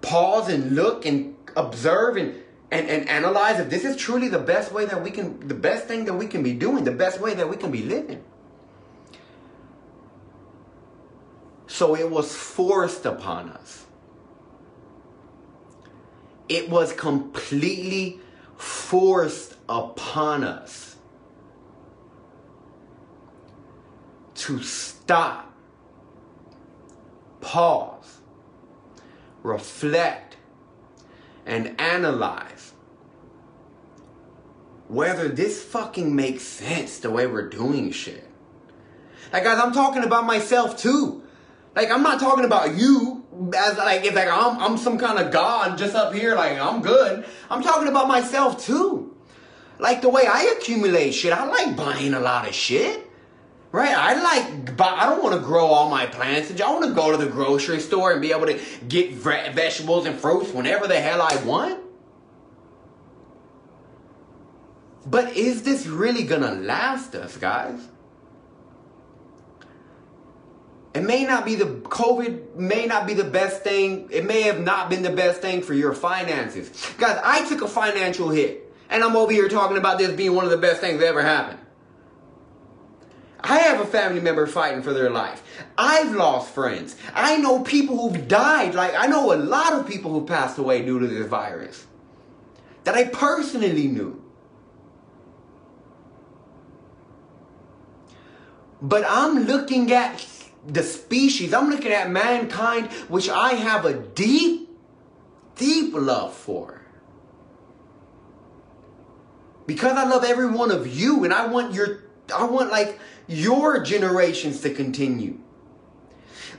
pause, 0.00 0.48
and 0.48 0.76
look 0.76 1.04
and 1.04 1.34
observe 1.56 2.16
and 2.16 2.40
and, 2.70 2.88
and 2.88 3.08
analyze 3.08 3.58
if 3.58 3.68
this 3.68 3.84
is 3.84 3.96
truly 3.96 4.28
the 4.28 4.38
best 4.38 4.72
way 4.72 4.86
that 4.86 5.02
we 5.02 5.10
can, 5.10 5.46
the 5.46 5.52
best 5.54 5.86
thing 5.86 6.06
that 6.06 6.14
we 6.14 6.26
can 6.26 6.44
be 6.44 6.54
doing, 6.54 6.84
the 6.84 6.92
best 6.92 7.20
way 7.20 7.34
that 7.34 7.50
we 7.50 7.56
can 7.56 7.70
be 7.72 7.82
living. 7.82 8.22
So 11.66 11.96
it 11.96 12.08
was 12.08 12.34
forced 12.34 13.04
upon 13.04 13.50
us. 13.50 13.84
It 16.48 16.70
was 16.70 16.92
completely 16.92 18.20
forced 18.62 19.56
upon 19.68 20.44
us 20.44 20.96
to 24.34 24.62
stop, 24.62 25.52
pause, 27.40 28.20
reflect, 29.42 30.36
and 31.44 31.80
analyze 31.80 32.72
whether 34.86 35.28
this 35.28 35.62
fucking 35.64 36.14
makes 36.14 36.44
sense 36.44 37.00
the 37.00 37.10
way 37.10 37.26
we're 37.26 37.48
doing 37.48 37.90
shit. 37.90 38.28
Like, 39.32 39.42
guys, 39.42 39.58
I'm 39.58 39.72
talking 39.72 40.04
about 40.04 40.24
myself 40.24 40.78
too. 40.78 41.22
Like, 41.74 41.90
I'm 41.90 42.02
not 42.02 42.20
talking 42.20 42.44
about 42.44 42.76
you 42.76 43.21
as 43.54 43.78
like 43.78 44.04
if 44.04 44.14
like 44.14 44.28
I'm 44.28 44.58
I'm 44.58 44.78
some 44.78 44.98
kind 44.98 45.18
of 45.18 45.32
god 45.32 45.78
just 45.78 45.94
up 45.94 46.14
here, 46.14 46.34
like 46.34 46.58
I'm 46.58 46.82
good. 46.82 47.24
I'm 47.50 47.62
talking 47.62 47.88
about 47.88 48.08
myself 48.08 48.64
too. 48.64 49.16
Like 49.78 50.00
the 50.00 50.08
way 50.08 50.26
I 50.26 50.54
accumulate 50.56 51.12
shit, 51.12 51.32
I 51.32 51.44
like 51.46 51.76
buying 51.76 52.14
a 52.14 52.20
lot 52.20 52.48
of 52.48 52.54
shit. 52.54 53.08
Right? 53.72 53.96
I 53.96 54.20
like, 54.22 54.78
I 54.78 55.08
don't 55.08 55.22
want 55.22 55.34
to 55.34 55.40
grow 55.40 55.64
all 55.64 55.88
my 55.88 56.04
plants. 56.04 56.52
I 56.60 56.70
want 56.70 56.84
to 56.84 56.92
go 56.92 57.10
to 57.10 57.16
the 57.16 57.30
grocery 57.30 57.80
store 57.80 58.12
and 58.12 58.20
be 58.20 58.30
able 58.30 58.44
to 58.44 58.60
get 58.86 59.12
vegetables 59.14 60.04
and 60.04 60.18
fruits 60.18 60.52
whenever 60.52 60.86
the 60.86 61.00
hell 61.00 61.22
I 61.22 61.42
want. 61.42 61.80
But 65.06 65.36
is 65.36 65.62
this 65.62 65.86
really 65.86 66.24
gonna 66.24 66.52
last 66.52 67.14
us, 67.14 67.36
guys? 67.36 67.80
It 70.94 71.02
may 71.02 71.24
not 71.24 71.44
be 71.44 71.54
the 71.54 71.64
COVID 71.64 72.56
may 72.56 72.86
not 72.86 73.06
be 73.06 73.14
the 73.14 73.24
best 73.24 73.62
thing. 73.62 74.08
It 74.10 74.26
may 74.26 74.42
have 74.42 74.60
not 74.60 74.90
been 74.90 75.02
the 75.02 75.10
best 75.10 75.40
thing 75.40 75.62
for 75.62 75.72
your 75.72 75.94
finances. 75.94 76.70
Guys, 76.98 77.18
I 77.24 77.48
took 77.48 77.62
a 77.62 77.68
financial 77.68 78.28
hit. 78.28 78.70
And 78.90 79.02
I'm 79.02 79.16
over 79.16 79.32
here 79.32 79.48
talking 79.48 79.78
about 79.78 79.96
this 79.96 80.12
being 80.12 80.34
one 80.34 80.44
of 80.44 80.50
the 80.50 80.58
best 80.58 80.82
things 80.82 81.00
that 81.00 81.06
ever 81.06 81.22
happened. 81.22 81.58
I 83.40 83.58
have 83.58 83.80
a 83.80 83.86
family 83.86 84.20
member 84.20 84.46
fighting 84.46 84.82
for 84.82 84.92
their 84.92 85.08
life. 85.10 85.42
I've 85.76 86.14
lost 86.14 86.52
friends. 86.54 86.94
I 87.14 87.38
know 87.38 87.62
people 87.62 87.96
who've 87.96 88.28
died. 88.28 88.74
Like, 88.74 88.94
I 88.94 89.06
know 89.06 89.32
a 89.32 89.36
lot 89.36 89.72
of 89.72 89.88
people 89.88 90.12
who 90.12 90.26
passed 90.26 90.58
away 90.58 90.84
due 90.84 91.00
to 91.00 91.06
this 91.06 91.26
virus 91.26 91.86
that 92.84 92.94
I 92.94 93.04
personally 93.04 93.88
knew. 93.88 94.22
But 98.80 99.04
I'm 99.08 99.44
looking 99.44 99.90
at 99.92 100.24
the 100.66 100.82
species, 100.82 101.52
I'm 101.52 101.70
looking 101.70 101.92
at 101.92 102.10
mankind, 102.10 102.92
which 103.08 103.28
I 103.28 103.54
have 103.54 103.84
a 103.84 103.94
deep, 103.94 104.70
deep 105.56 105.94
love 105.94 106.34
for. 106.34 106.82
Because 109.66 109.96
I 109.96 110.04
love 110.04 110.24
every 110.24 110.48
one 110.48 110.70
of 110.70 110.86
you 110.86 111.24
and 111.24 111.32
I 111.32 111.46
want 111.46 111.72
your 111.72 112.04
I 112.34 112.44
want 112.44 112.70
like 112.70 112.98
your 113.26 113.82
generations 113.82 114.60
to 114.62 114.70
continue. 114.70 115.38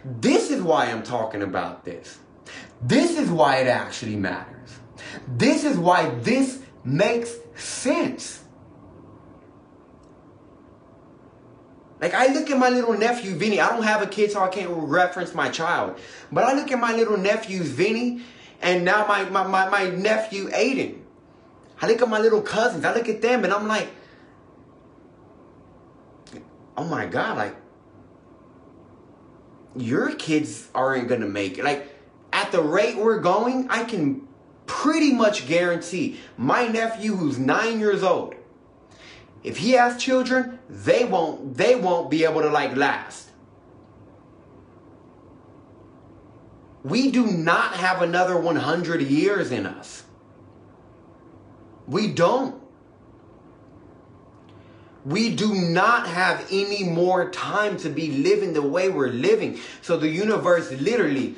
This 0.05 0.51
is 0.51 0.61
why 0.61 0.85
I'm 0.85 1.03
talking 1.03 1.41
about 1.41 1.85
this. 1.85 2.19
This 2.81 3.17
is 3.17 3.29
why 3.29 3.57
it 3.57 3.67
actually 3.67 4.15
matters. 4.15 4.79
This 5.27 5.63
is 5.63 5.77
why 5.77 6.09
this 6.19 6.61
makes 6.83 7.35
sense. 7.55 8.42
Like 12.03 12.13
I 12.13 12.33
look 12.33 12.51
at 12.51 12.57
my 12.57 12.67
little 12.67 12.97
nephew 12.97 13.33
Vinny. 13.33 13.61
I 13.61 13.69
don't 13.69 13.83
have 13.83 14.01
a 14.01 14.05
kid, 14.05 14.29
so 14.29 14.41
I 14.41 14.49
can't 14.49 14.69
reference 14.69 15.33
my 15.33 15.47
child. 15.47 15.97
But 16.33 16.43
I 16.43 16.51
look 16.51 16.69
at 16.69 16.77
my 16.77 16.93
little 16.93 17.15
nephews 17.15 17.69
Vinny, 17.69 18.23
and 18.61 18.83
now 18.83 19.07
my, 19.07 19.23
my, 19.29 19.47
my, 19.47 19.69
my 19.69 19.89
nephew 19.89 20.49
Aiden. 20.49 20.99
I 21.81 21.87
look 21.87 22.01
at 22.01 22.09
my 22.09 22.19
little 22.19 22.41
cousins. 22.41 22.83
I 22.83 22.93
look 22.93 23.07
at 23.07 23.21
them, 23.21 23.45
and 23.45 23.53
I'm 23.53 23.69
like, 23.69 23.87
oh 26.75 26.83
my 26.83 27.05
god, 27.05 27.37
like 27.37 27.55
your 29.77 30.13
kids 30.15 30.67
aren't 30.75 31.07
gonna 31.07 31.29
make 31.29 31.57
it. 31.57 31.63
Like 31.63 31.87
at 32.33 32.51
the 32.51 32.61
rate 32.61 32.97
we're 32.97 33.19
going, 33.19 33.67
I 33.69 33.85
can 33.85 34.27
pretty 34.65 35.13
much 35.13 35.47
guarantee 35.47 36.19
my 36.35 36.67
nephew 36.67 37.15
who's 37.15 37.39
nine 37.39 37.79
years 37.79 38.03
old, 38.03 38.35
if 39.43 39.57
he 39.57 39.71
has 39.71 40.01
children, 40.01 40.59
they 40.69 41.03
won't 41.05 41.55
they 41.57 41.75
won't 41.75 42.09
be 42.09 42.23
able 42.23 42.41
to 42.41 42.49
like 42.49 42.75
last. 42.75 43.29
We 46.83 47.11
do 47.11 47.27
not 47.27 47.75
have 47.75 48.01
another 48.01 48.37
100 48.37 49.01
years 49.01 49.51
in 49.51 49.65
us. 49.65 50.03
We 51.87 52.07
don't. 52.07 52.61
We 55.05 55.35
do 55.35 55.53
not 55.53 56.07
have 56.07 56.47
any 56.49 56.85
more 56.85 57.29
time 57.29 57.75
to 57.77 57.89
be 57.89 58.11
living 58.11 58.53
the 58.53 58.61
way 58.61 58.87
we're 58.87 59.09
living. 59.09 59.59
So 59.81 59.97
the 59.97 60.07
universe 60.07 60.71
literally, 60.71 61.35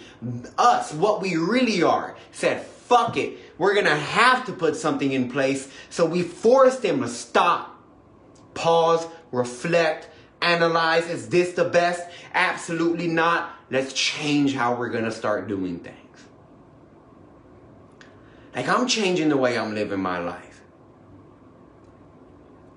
us, 0.57 0.93
what 0.93 1.21
we 1.21 1.35
really 1.35 1.81
are, 1.81 2.15
said, 2.31 2.63
fuck 2.63 3.17
it. 3.17 3.39
We're 3.57 3.73
going 3.73 3.87
to 3.87 3.95
have 3.95 4.45
to 4.45 4.51
put 4.51 4.75
something 4.75 5.11
in 5.11 5.31
place. 5.31 5.67
So 5.89 6.05
we 6.05 6.21
forced 6.21 6.83
them 6.83 7.01
to 7.01 7.07
stop, 7.07 7.74
pause, 8.55 9.07
reflect, 9.31 10.09
analyze. 10.41 11.07
Is 11.07 11.29
this 11.29 11.53
the 11.53 11.65
best? 11.65 12.01
Absolutely 12.33 13.07
not. 13.07 13.51
Let's 13.69 13.93
change 13.93 14.55
how 14.55 14.75
we're 14.75 14.89
going 14.89 15.05
to 15.05 15.11
start 15.11 15.47
doing 15.47 15.79
things. 15.79 15.95
Like 18.55 18.67
I'm 18.67 18.87
changing 18.87 19.29
the 19.29 19.37
way 19.37 19.57
I'm 19.57 19.75
living 19.75 19.99
my 19.99 20.17
life. 20.19 20.61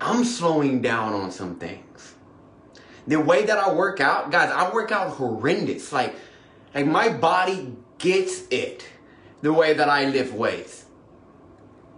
I'm 0.01 0.23
slowing 0.23 0.81
down 0.81 1.13
on 1.13 1.31
some 1.31 1.55
things. 1.55 2.15
The 3.07 3.19
way 3.19 3.45
that 3.45 3.57
I 3.57 3.73
work 3.73 3.99
out, 3.99 4.31
guys, 4.31 4.51
I 4.51 4.71
work 4.71 4.91
out 4.91 5.11
horrendous. 5.11 5.91
Like, 5.91 6.15
like 6.75 6.85
my 6.85 7.09
body 7.09 7.75
gets 7.97 8.43
it. 8.49 8.85
The 9.41 9.51
way 9.53 9.73
that 9.73 9.89
I 9.89 10.05
lift 10.05 10.33
weights. 10.33 10.85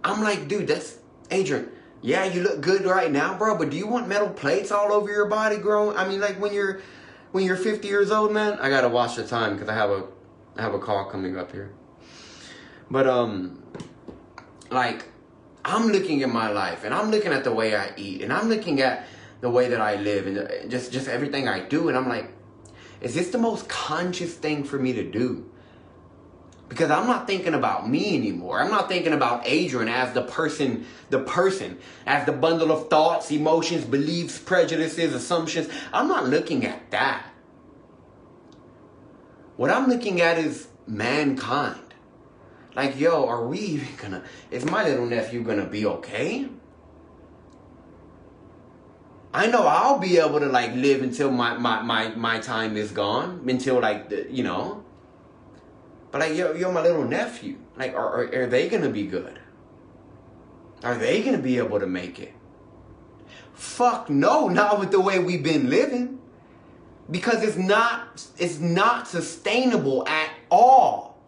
I'm 0.04 0.22
like, 0.22 0.48
dude, 0.48 0.68
that's 0.68 0.98
Adrian. 1.30 1.70
Yeah, 2.02 2.24
you 2.24 2.42
look 2.42 2.60
good 2.60 2.84
right 2.84 3.10
now, 3.10 3.38
bro. 3.38 3.56
But 3.56 3.70
do 3.70 3.76
you 3.76 3.86
want 3.86 4.08
metal 4.08 4.28
plates 4.28 4.72
all 4.72 4.92
over 4.92 5.10
your 5.10 5.26
body, 5.26 5.56
growing? 5.56 5.96
I 5.96 6.06
mean, 6.06 6.20
like 6.20 6.40
when 6.40 6.52
you're 6.52 6.80
when 7.30 7.44
you're 7.44 7.56
50 7.56 7.86
years 7.86 8.10
old, 8.10 8.32
man. 8.32 8.58
I 8.60 8.68
gotta 8.68 8.88
watch 8.88 9.16
the 9.16 9.26
time 9.26 9.54
because 9.54 9.68
I 9.68 9.74
have 9.74 9.90
a 9.90 10.04
I 10.56 10.62
have 10.62 10.74
a 10.74 10.80
call 10.80 11.04
coming 11.06 11.38
up 11.38 11.52
here. 11.52 11.72
But 12.90 13.06
um, 13.06 13.62
like 14.70 15.06
I'm 15.64 15.88
looking 15.88 16.22
at 16.22 16.28
my 16.28 16.50
life 16.50 16.82
and 16.84 16.92
I'm 16.92 17.10
looking 17.10 17.32
at 17.32 17.44
the 17.44 17.52
way 17.52 17.76
I 17.76 17.92
eat 17.96 18.22
and 18.22 18.32
I'm 18.32 18.48
looking 18.48 18.80
at 18.80 19.06
the 19.40 19.50
way 19.50 19.68
that 19.68 19.80
I 19.80 19.96
live 19.96 20.26
and 20.26 20.70
just 20.70 20.92
just 20.92 21.08
everything 21.08 21.46
I 21.48 21.60
do 21.60 21.88
and 21.88 21.96
I'm 21.96 22.08
like, 22.08 22.32
is 23.00 23.14
this 23.14 23.30
the 23.30 23.38
most 23.38 23.68
conscious 23.68 24.34
thing 24.34 24.64
for 24.64 24.78
me 24.78 24.92
to 24.92 25.08
do? 25.08 25.48
Because 26.72 26.90
I'm 26.90 27.06
not 27.06 27.26
thinking 27.26 27.52
about 27.52 27.86
me 27.86 28.16
anymore. 28.16 28.58
I'm 28.58 28.70
not 28.70 28.88
thinking 28.88 29.12
about 29.12 29.42
Adrian 29.44 29.88
as 29.88 30.14
the 30.14 30.22
person, 30.22 30.86
the 31.10 31.18
person, 31.18 31.78
as 32.06 32.24
the 32.24 32.32
bundle 32.32 32.72
of 32.72 32.88
thoughts, 32.88 33.30
emotions, 33.30 33.84
beliefs, 33.84 34.38
prejudices, 34.38 35.12
assumptions. 35.12 35.68
I'm 35.92 36.08
not 36.08 36.28
looking 36.28 36.64
at 36.64 36.90
that. 36.90 37.26
What 39.56 39.68
I'm 39.68 39.86
looking 39.86 40.22
at 40.22 40.38
is 40.38 40.68
mankind. 40.86 41.94
Like, 42.74 42.98
yo, 42.98 43.26
are 43.26 43.46
we 43.46 43.58
even 43.58 43.94
gonna, 43.98 44.22
is 44.50 44.64
my 44.64 44.82
little 44.82 45.04
nephew 45.04 45.42
gonna 45.42 45.66
be 45.66 45.84
okay? 45.84 46.48
I 49.34 49.46
know 49.48 49.66
I'll 49.66 49.98
be 49.98 50.16
able 50.16 50.40
to 50.40 50.46
like 50.46 50.74
live 50.74 51.02
until 51.02 51.30
my, 51.30 51.58
my, 51.58 51.82
my, 51.82 52.14
my 52.14 52.38
time 52.38 52.78
is 52.78 52.92
gone, 52.92 53.44
until 53.46 53.78
like, 53.78 54.08
the, 54.08 54.26
you 54.30 54.42
know. 54.42 54.81
But 56.12 56.20
like, 56.20 56.36
yo, 56.36 56.52
yo, 56.52 56.70
my 56.70 56.82
little 56.82 57.04
nephew, 57.04 57.56
like, 57.76 57.94
are, 57.94 58.22
are, 58.22 58.42
are 58.42 58.46
they 58.46 58.68
gonna 58.68 58.90
be 58.90 59.04
good? 59.04 59.40
Are 60.84 60.94
they 60.94 61.22
gonna 61.22 61.38
be 61.38 61.56
able 61.58 61.80
to 61.80 61.86
make 61.86 62.20
it? 62.20 62.34
Fuck 63.54 64.10
no, 64.10 64.48
not 64.48 64.78
with 64.78 64.90
the 64.90 65.00
way 65.00 65.18
we've 65.18 65.42
been 65.42 65.70
living. 65.70 66.20
Because 67.10 67.42
it's 67.42 67.56
not, 67.56 68.26
it's 68.38 68.58
not 68.58 69.08
sustainable 69.08 70.06
at 70.06 70.30
all. 70.50 71.18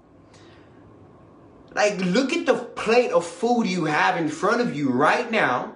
Like, 1.75 1.99
look 1.99 2.33
at 2.33 2.47
the 2.47 2.55
plate 2.55 3.11
of 3.11 3.27
food 3.27 3.66
you 3.66 3.87
have 3.87 4.16
in 4.16 4.29
front 4.29 4.61
of 4.61 4.77
you 4.77 4.90
right 4.90 5.31
now. 5.31 5.75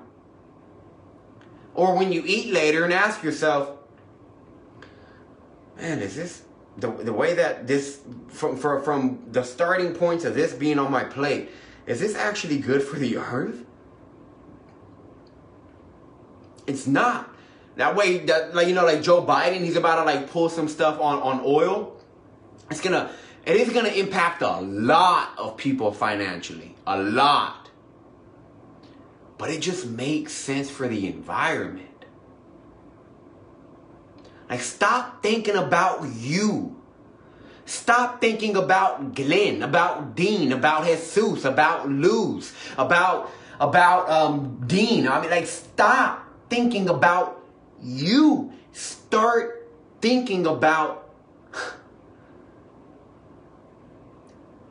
Or 1.74 1.96
when 1.96 2.12
you 2.12 2.22
eat 2.26 2.52
later 2.52 2.84
and 2.84 2.92
ask 2.92 3.22
yourself, 3.22 3.70
man, 5.76 6.00
is 6.00 6.14
this 6.14 6.42
the, 6.78 6.90
the 6.90 7.12
way 7.12 7.34
that 7.34 7.66
this, 7.66 8.00
from, 8.28 8.56
from, 8.56 8.82
from 8.82 9.18
the 9.30 9.42
starting 9.42 9.94
points 9.94 10.24
of 10.24 10.34
this 10.34 10.52
being 10.52 10.78
on 10.78 10.90
my 10.90 11.04
plate, 11.04 11.50
is 11.86 12.00
this 12.00 12.14
actually 12.14 12.58
good 12.58 12.82
for 12.82 12.96
the 12.96 13.18
earth? 13.18 13.64
It's 16.66 16.86
not. 16.86 17.34
That 17.76 17.94
way, 17.94 18.18
that, 18.26 18.54
like, 18.54 18.68
you 18.68 18.74
know, 18.74 18.84
like 18.84 19.02
Joe 19.02 19.24
Biden, 19.24 19.60
he's 19.60 19.76
about 19.76 19.96
to 19.96 20.04
like 20.04 20.30
pull 20.30 20.48
some 20.48 20.68
stuff 20.68 21.00
on, 21.00 21.20
on 21.22 21.42
oil. 21.44 21.96
It's 22.70 22.80
gonna 22.80 23.10
it 23.48 23.56
is 23.56 23.72
to 23.72 23.98
impact 23.98 24.42
a 24.42 24.60
lot 24.60 25.30
of 25.38 25.56
people 25.56 25.90
financially. 25.90 26.74
A 26.86 26.98
lot. 26.98 27.70
But 29.38 29.48
it 29.48 29.62
just 29.62 29.86
makes 29.86 30.34
sense 30.34 30.68
for 30.68 30.86
the 30.86 31.06
environment. 31.06 31.87
Like, 34.48 34.60
stop 34.60 35.22
thinking 35.22 35.56
about 35.56 36.04
you. 36.16 36.74
Stop 37.66 38.20
thinking 38.20 38.56
about 38.56 39.14
Glenn, 39.14 39.62
about 39.62 40.16
Dean, 40.16 40.52
about 40.52 40.86
Jesus, 40.86 41.44
about 41.44 41.88
Luz, 41.90 42.54
about 42.78 43.30
about 43.60 44.08
um, 44.08 44.64
Dean. 44.66 45.06
I 45.06 45.20
mean, 45.20 45.30
like, 45.30 45.46
stop 45.46 46.26
thinking 46.48 46.88
about 46.88 47.44
you. 47.82 48.52
Start 48.72 49.68
thinking 50.00 50.46
about 50.46 51.12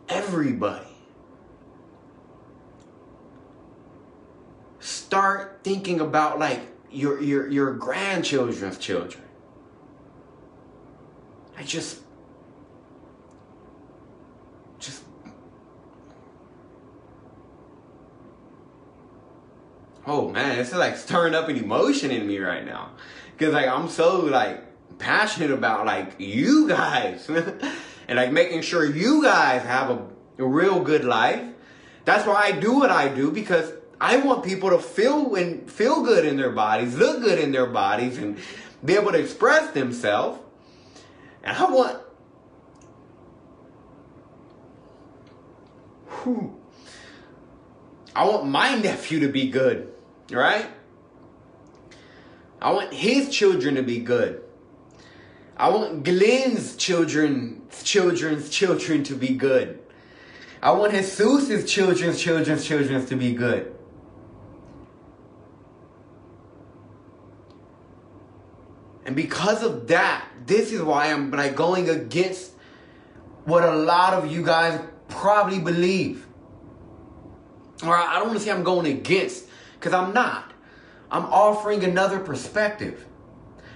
everybody. 0.10 0.86
Start 4.80 5.60
thinking 5.64 6.00
about 6.00 6.40
like 6.40 6.62
your 6.90 7.22
your 7.22 7.48
your 7.48 7.74
grandchildren's 7.74 8.78
children. 8.78 9.27
I 11.58 11.64
just 11.64 12.00
just 14.80 15.04
Oh 20.06 20.30
man, 20.30 20.60
it's 20.60 20.74
like 20.74 20.96
stirring 20.96 21.34
up 21.34 21.50
an 21.50 21.58
emotion 21.58 22.12
in 22.12 22.28
me 22.28 22.38
right 22.40 22.66
now. 22.66 22.92
Cause 23.38 23.54
like 23.54 23.68
I'm 23.68 23.90
so 23.90 24.22
like 24.22 24.64
passionate 25.00 25.52
about 25.52 25.86
like 25.86 26.16
you 26.20 26.68
guys. 26.68 27.30
and 28.08 28.18
like 28.18 28.32
making 28.32 28.62
sure 28.62 28.86
you 28.86 29.22
guys 29.22 29.64
have 29.64 29.90
a, 29.90 30.08
a 30.40 30.46
real 30.46 30.80
good 30.80 31.04
life. 31.04 31.44
That's 32.06 32.26
why 32.26 32.36
I 32.36 32.52
do 32.54 32.74
what 32.74 32.90
I 32.90 33.10
do 33.10 33.32
because 33.32 33.74
I 34.00 34.18
want 34.18 34.46
people 34.46 34.70
to 34.70 34.80
feel 34.80 35.36
and 35.36 35.70
feel 35.70 36.04
good 36.04 36.24
in 36.24 36.38
their 36.38 36.52
bodies, 36.52 36.96
look 36.96 37.22
good 37.22 37.40
in 37.40 37.52
their 37.52 37.66
bodies, 37.66 38.18
and 38.18 38.38
be 38.86 38.94
able 38.94 39.12
to 39.12 39.20
express 39.20 39.72
themselves. 39.72 40.40
And 41.44 41.56
I 41.58 41.72
want, 41.72 42.02
whew, 46.08 46.60
I 48.16 48.26
want 48.26 48.48
my 48.48 48.76
nephew 48.76 49.20
to 49.22 49.30
be 49.30 49.50
good, 49.50 49.94
right? 50.32 50.68
I 52.62 52.72
want 52.72 52.94
his 52.94 53.30
children 53.30 53.76
to 53.76 53.84
be 53.84 54.00
good. 54.00 54.44
I 55.56 55.70
want 55.70 56.04
Glenn's 56.04 56.76
children's 56.76 57.84
children's 57.84 58.50
children 58.50 59.04
to 59.04 59.16
be 59.16 59.36
good. 59.36 59.80
I 60.62 60.72
want 60.72 60.94
Jesus' 60.94 61.72
children's 61.72 62.22
children's 62.22 62.66
children 62.66 63.06
to 63.06 63.16
be 63.16 63.34
good. 63.34 63.74
And 69.06 69.16
because 69.16 69.64
of 69.64 69.88
that, 69.88 70.28
this 70.48 70.72
is 70.72 70.82
why 70.82 71.12
I'm 71.12 71.30
like 71.30 71.56
going 71.56 71.90
against 71.90 72.54
what 73.44 73.64
a 73.64 73.76
lot 73.76 74.14
of 74.14 74.32
you 74.32 74.44
guys 74.44 74.80
probably 75.10 75.60
believe. 75.60 76.26
Or 77.84 77.96
I 77.96 78.16
don't 78.16 78.30
want 78.30 78.40
to 78.40 78.46
say 78.46 78.52
I'm 78.52 78.64
going 78.64 78.88
against, 78.88 79.46
because 79.74 79.94
I'm 79.94 80.14
not. 80.14 80.52
I'm 81.12 81.26
offering 81.26 81.84
another 81.84 82.20
perspective. 82.20 83.06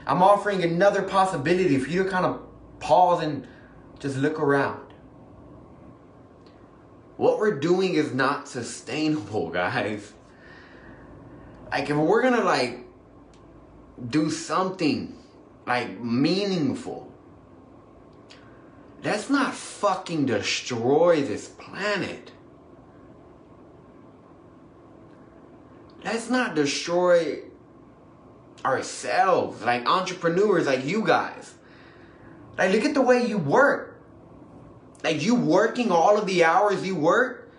I'm 0.08 0.24
offering 0.24 0.64
another 0.64 1.04
possibility 1.04 1.78
for 1.78 1.90
you 1.90 2.04
to 2.04 2.10
kind 2.10 2.26
of 2.26 2.42
pause 2.80 3.22
and 3.22 3.48
just 4.00 4.18
look 4.18 4.40
around. 4.40 4.94
What 7.18 7.38
we're 7.38 7.60
doing 7.60 7.94
is 7.94 8.14
not 8.14 8.48
sustainable, 8.48 9.50
guys. 9.62 10.14
Like 11.70 11.90
if 11.90 11.96
we're 11.96 12.24
gonna 12.24 12.44
like 12.44 12.80
do 14.10 14.32
something 14.32 15.21
like 15.66 16.00
meaningful. 16.00 17.12
Let's 19.04 19.30
not 19.30 19.54
fucking 19.54 20.28
destroy 20.28 21.24
this 21.24 21.48
planet. 21.48 22.32
Let's 26.04 26.30
not 26.30 26.56
destroy 26.56 27.42
ourselves, 28.66 29.62
like 29.64 29.88
entrepreneurs, 29.88 30.68
like 30.68 30.86
you 30.86 31.04
guys. 31.04 31.56
Like, 32.58 32.72
look 32.74 32.86
at 32.86 32.94
the 32.94 33.02
way 33.02 33.26
you 33.26 33.38
work. 33.38 34.02
Like, 35.04 35.24
you 35.24 35.36
working 35.36 35.92
all 35.92 36.18
of 36.18 36.28
the 36.28 36.44
hours 36.44 36.86
you 36.86 36.96
work. 36.96 37.52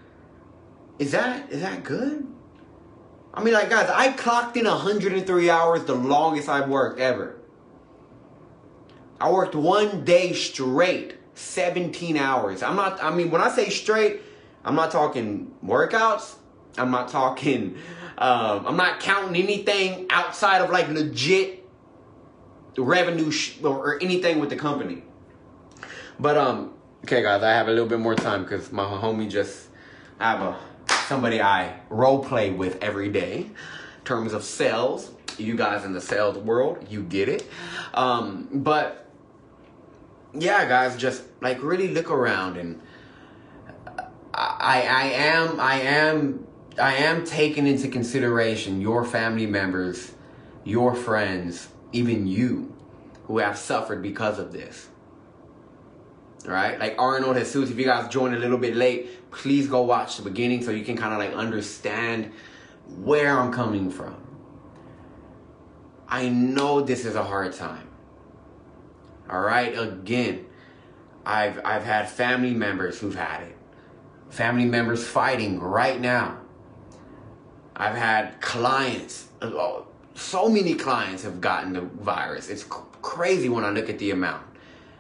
Is 0.99 1.11
that 1.13 1.51
is 1.51 1.63
that 1.63 1.83
good? 1.83 2.29
I 3.35 3.43
mean, 3.43 3.55
like, 3.55 3.71
guys, 3.71 3.89
I 3.91 4.13
clocked 4.13 4.57
in 4.57 4.67
103 4.67 5.51
hours, 5.51 5.85
the 5.85 5.95
longest 5.95 6.49
I've 6.49 6.69
worked 6.69 7.01
ever. 7.01 7.42
I 9.23 9.31
worked 9.31 9.55
one 9.55 10.05
day 10.05 10.33
straight, 10.33 11.15
17 11.37 12.17
hours. 12.17 12.61
I'm 12.61 12.75
not, 12.75 13.01
I 13.01 13.15
mean, 13.15 13.31
when 13.31 13.41
I 13.41 13.51
say 13.51 13.71
straight, 13.71 14.21
I'm 14.65 14.75
not 14.75 14.91
talking 14.91 15.55
workouts. 15.65 16.35
I'm 16.77 16.91
not 16.91 17.09
talking, 17.09 17.77
um, 18.19 18.67
I'm 18.67 18.77
not 18.77 18.99
counting 18.99 19.41
anything 19.41 20.07
outside 20.11 20.61
of 20.61 20.71
like 20.71 20.89
legit 20.89 21.65
revenue 22.77 23.31
sh- 23.31 23.63
or, 23.63 23.77
or 23.95 24.03
anything 24.03 24.41
with 24.41 24.51
the 24.51 24.57
company. 24.57 25.05
But, 26.19 26.37
um, 26.37 26.75
okay, 27.05 27.23
guys, 27.23 27.45
I 27.45 27.53
have 27.53 27.69
a 27.69 27.71
little 27.71 27.87
bit 27.87 28.01
more 28.01 28.17
time 28.17 28.43
because 28.43 28.73
my 28.73 28.83
homie 28.83 29.31
just, 29.31 29.69
I 30.19 30.33
have 30.33 30.41
a 30.41 30.59
somebody 31.07 31.41
I 31.41 31.79
role 31.91 32.25
play 32.25 32.51
with 32.51 32.83
every 32.83 33.09
day. 33.09 33.43
In 33.43 34.05
terms 34.05 34.33
of 34.33 34.43
sales, 34.43 35.13
you 35.39 35.55
guys 35.55 35.85
in 35.85 35.93
the 35.93 36.01
sales 36.01 36.39
world, 36.39 36.89
you 36.91 37.05
get 37.05 37.29
it. 37.29 37.49
Um, 37.95 38.49
but 38.53 38.99
yeah, 40.35 40.67
guys, 40.67 40.97
just 40.97 41.23
like 41.41 41.63
really 41.63 41.89
look 41.89 42.11
around 42.11 42.57
and 42.57 42.81
I, 44.35 44.83
I 44.89 45.05
am, 45.13 45.61
I 45.61 45.81
am, 45.81 46.47
I 46.79 46.95
am 46.97 47.25
taking 47.25 47.67
into 47.67 47.89
consideration 47.89 48.81
your 48.81 49.05
family 49.05 49.47
members, 49.47 50.13
your 50.65 50.95
friends, 50.95 51.69
even 51.93 52.27
you 52.27 52.75
who 53.25 53.39
have 53.39 53.59
suffered 53.59 54.03
because 54.03 54.39
of 54.39 54.53
this 54.53 54.89
right? 56.47 56.79
Like 56.79 56.97
Arnold 56.99 57.37
Jesus, 57.37 57.71
if 57.71 57.79
you 57.79 57.85
guys 57.85 58.09
joined 58.09 58.35
a 58.35 58.39
little 58.39 58.59
bit 58.59 58.77
late, 58.77 59.31
please 59.31 59.67
go 59.67 59.83
watch 59.83 60.17
the 60.17 60.23
beginning 60.23 60.63
so 60.63 60.71
you 60.71 60.85
can 60.85 60.97
kind 60.97 61.13
of 61.13 61.19
like 61.19 61.33
understand 61.35 62.33
where 62.89 63.39
I'm 63.39 63.53
coming 63.53 63.91
from. 63.91 64.17
I 66.09 66.29
know 66.29 66.83
this 66.83 67.05
is 67.05 67.15
a 67.15 67.23
hard 67.23 67.55
time. 67.55 67.89
All 69.33 69.41
right, 69.41 69.73
again, 69.77 70.45
I've 71.25 71.59
I've 71.65 71.85
had 71.85 72.11
family 72.11 72.53
members 72.53 73.01
who've 73.01 73.15
had 73.15 73.45
it. 73.45 73.57
Family 74.29 74.67
members 74.67 75.07
fighting 75.07 75.59
right 75.59 75.99
now. 75.99 76.39
I've 77.75 77.97
had 77.97 78.43
clients, 78.43 79.29
uh, 79.41 79.47
oh, 79.47 79.87
so 80.15 80.51
many 80.51 80.75
clients 80.75 81.23
have 81.23 81.41
gotten 81.41 81.73
the 81.73 81.81
virus. 81.81 82.51
It's 82.51 82.65
crazy 82.69 83.49
when 83.49 83.65
I 83.65 83.71
look 83.71 83.89
at 83.89 83.99
the 83.99 84.11
amount. 84.11 84.45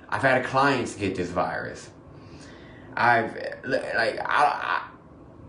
I've 0.09 0.23
had 0.23 0.47
clients 0.47 0.95
get 0.95 1.15
this 1.15 1.29
virus. 1.29 1.91
I've 2.97 3.37
like 3.65 4.19
I, 4.19 4.25
I 4.27 4.89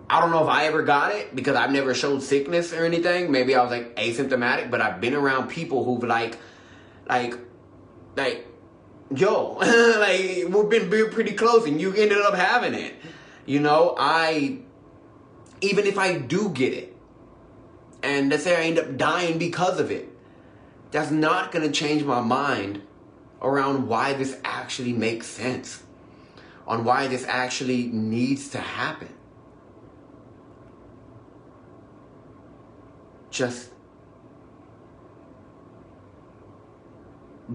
I 0.10 0.20
don't 0.20 0.32
know 0.32 0.44
if 0.44 0.50
I 0.50 0.66
ever 0.66 0.84
got 0.84 1.16
it 1.16 1.34
because 1.34 1.56
I've 1.56 1.72
never 1.72 1.94
showed 1.94 2.22
sickness 2.22 2.74
or 2.74 2.84
anything. 2.84 3.32
Maybe 3.32 3.56
I 3.56 3.62
was 3.64 3.72
like 3.72 3.96
asymptomatic, 3.96 4.70
but 4.70 4.82
I've 4.82 5.00
been 5.00 5.14
around 5.14 5.48
people 5.48 5.86
who've 5.86 6.04
like 6.04 6.38
like 7.08 7.36
like 8.18 8.46
yo 9.16 9.54
like 10.00 10.46
we've 10.48 10.70
been 10.70 10.90
being 10.90 11.10
pretty 11.10 11.34
close 11.34 11.68
and 11.68 11.80
you 11.80 11.94
ended 11.94 12.20
up 12.20 12.36
having 12.36 12.74
it. 12.74 12.96
You 13.46 13.60
know, 13.60 13.96
I 13.98 14.60
even 15.62 15.86
if 15.86 15.98
I 15.98 16.18
do 16.18 16.50
get 16.50 16.74
it 16.74 16.96
and 18.02 18.30
let's 18.30 18.44
say 18.44 18.56
I 18.56 18.68
end 18.68 18.80
up 18.80 18.98
dying 18.98 19.38
because 19.38 19.80
of 19.80 19.92
it, 19.92 20.10
that's 20.92 21.12
not 21.12 21.52
gonna 21.52 21.72
change 21.72 22.04
my 22.04 22.22
mind 22.22 22.82
around 23.42 23.88
why 23.88 24.14
this 24.14 24.38
actually 24.44 24.94
makes 24.94 25.28
sense, 25.28 25.84
on 26.66 26.86
why 26.86 27.08
this 27.08 27.26
actually 27.28 27.88
needs 27.88 28.50
to 28.50 28.60
happen. 28.60 29.10
Just 33.30 33.73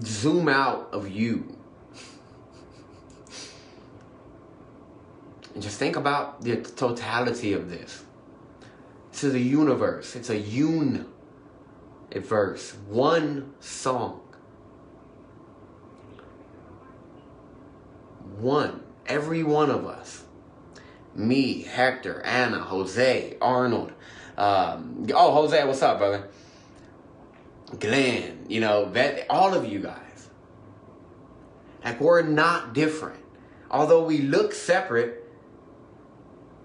zoom 0.03 0.47
out 0.47 0.89
of 0.91 1.09
you 1.09 1.55
and 5.53 5.63
just 5.63 5.77
think 5.79 5.95
about 5.95 6.41
the 6.41 6.57
totality 6.57 7.53
of 7.53 7.69
this. 7.69 8.03
This 9.11 9.23
is 9.23 9.33
a 9.33 9.39
universe. 9.39 10.15
It's 10.15 10.29
a 10.29 10.37
universe. 10.37 11.05
One 12.87 13.53
song. 13.59 14.21
one, 18.39 18.81
every 19.05 19.43
one 19.43 19.69
of 19.69 19.85
us, 19.85 20.23
me, 21.15 21.61
Hector, 21.63 22.21
Anna, 22.21 22.59
Jose, 22.59 23.37
Arnold, 23.41 23.91
um, 24.37 25.05
oh, 25.13 25.33
Jose, 25.33 25.65
what's 25.65 25.81
up, 25.81 25.97
brother? 25.97 26.29
Glenn, 27.77 28.45
you 28.49 28.59
know, 28.59 28.89
that 28.91 29.25
all 29.29 29.53
of 29.53 29.65
you 29.65 29.79
guys. 29.79 30.29
Like, 31.83 32.01
we're 32.01 32.23
not 32.23 32.73
different. 32.73 33.23
Although 33.71 34.03
we 34.03 34.19
look 34.19 34.53
separate, 34.53 35.25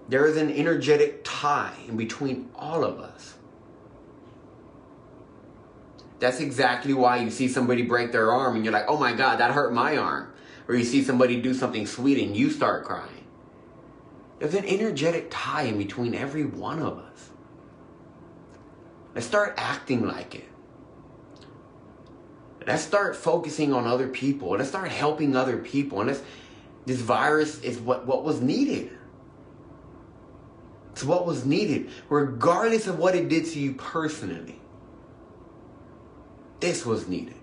there 0.09 0.25
is 0.25 0.37
an 0.37 0.51
energetic 0.51 1.21
tie 1.23 1.73
in 1.87 1.97
between 1.97 2.49
all 2.55 2.83
of 2.83 2.99
us. 2.99 3.35
That's 6.19 6.39
exactly 6.39 6.93
why 6.93 7.17
you 7.17 7.29
see 7.29 7.47
somebody 7.47 7.83
break 7.83 8.11
their 8.11 8.31
arm 8.31 8.55
and 8.55 8.63
you're 8.63 8.73
like, 8.73 8.85
oh 8.87 8.97
my 8.97 9.13
God, 9.13 9.39
that 9.39 9.51
hurt 9.51 9.73
my 9.73 9.97
arm 9.97 10.33
or 10.67 10.75
you 10.75 10.83
see 10.83 11.03
somebody 11.03 11.41
do 11.41 11.53
something 11.53 11.85
sweet 11.85 12.25
and 12.25 12.35
you 12.35 12.49
start 12.49 12.85
crying. 12.85 13.25
There's 14.39 14.55
an 14.55 14.65
energetic 14.65 15.27
tie 15.29 15.63
in 15.63 15.77
between 15.77 16.13
every 16.13 16.45
one 16.45 16.81
of 16.81 16.97
us. 16.97 17.29
Let's 19.13 19.27
start 19.27 19.53
acting 19.57 20.05
like 20.05 20.35
it. 20.35 20.49
Let's 22.65 22.83
start 22.83 23.15
focusing 23.15 23.73
on 23.73 23.85
other 23.85 24.07
people. 24.07 24.49
Let's 24.49 24.69
start 24.69 24.89
helping 24.89 25.35
other 25.35 25.57
people. 25.57 26.01
And 26.01 26.09
this 26.09 26.21
this 26.85 27.01
virus 27.01 27.61
is 27.61 27.79
what, 27.79 28.05
what 28.05 28.23
was 28.23 28.41
needed. 28.41 28.91
It's 30.91 31.03
what 31.03 31.25
was 31.25 31.45
needed, 31.45 31.89
regardless 32.09 32.87
of 32.87 32.99
what 32.99 33.15
it 33.15 33.27
did 33.27 33.45
to 33.47 33.59
you 33.59 33.73
personally. 33.73 34.59
This 36.59 36.85
was 36.85 37.07
needed. 37.07 37.35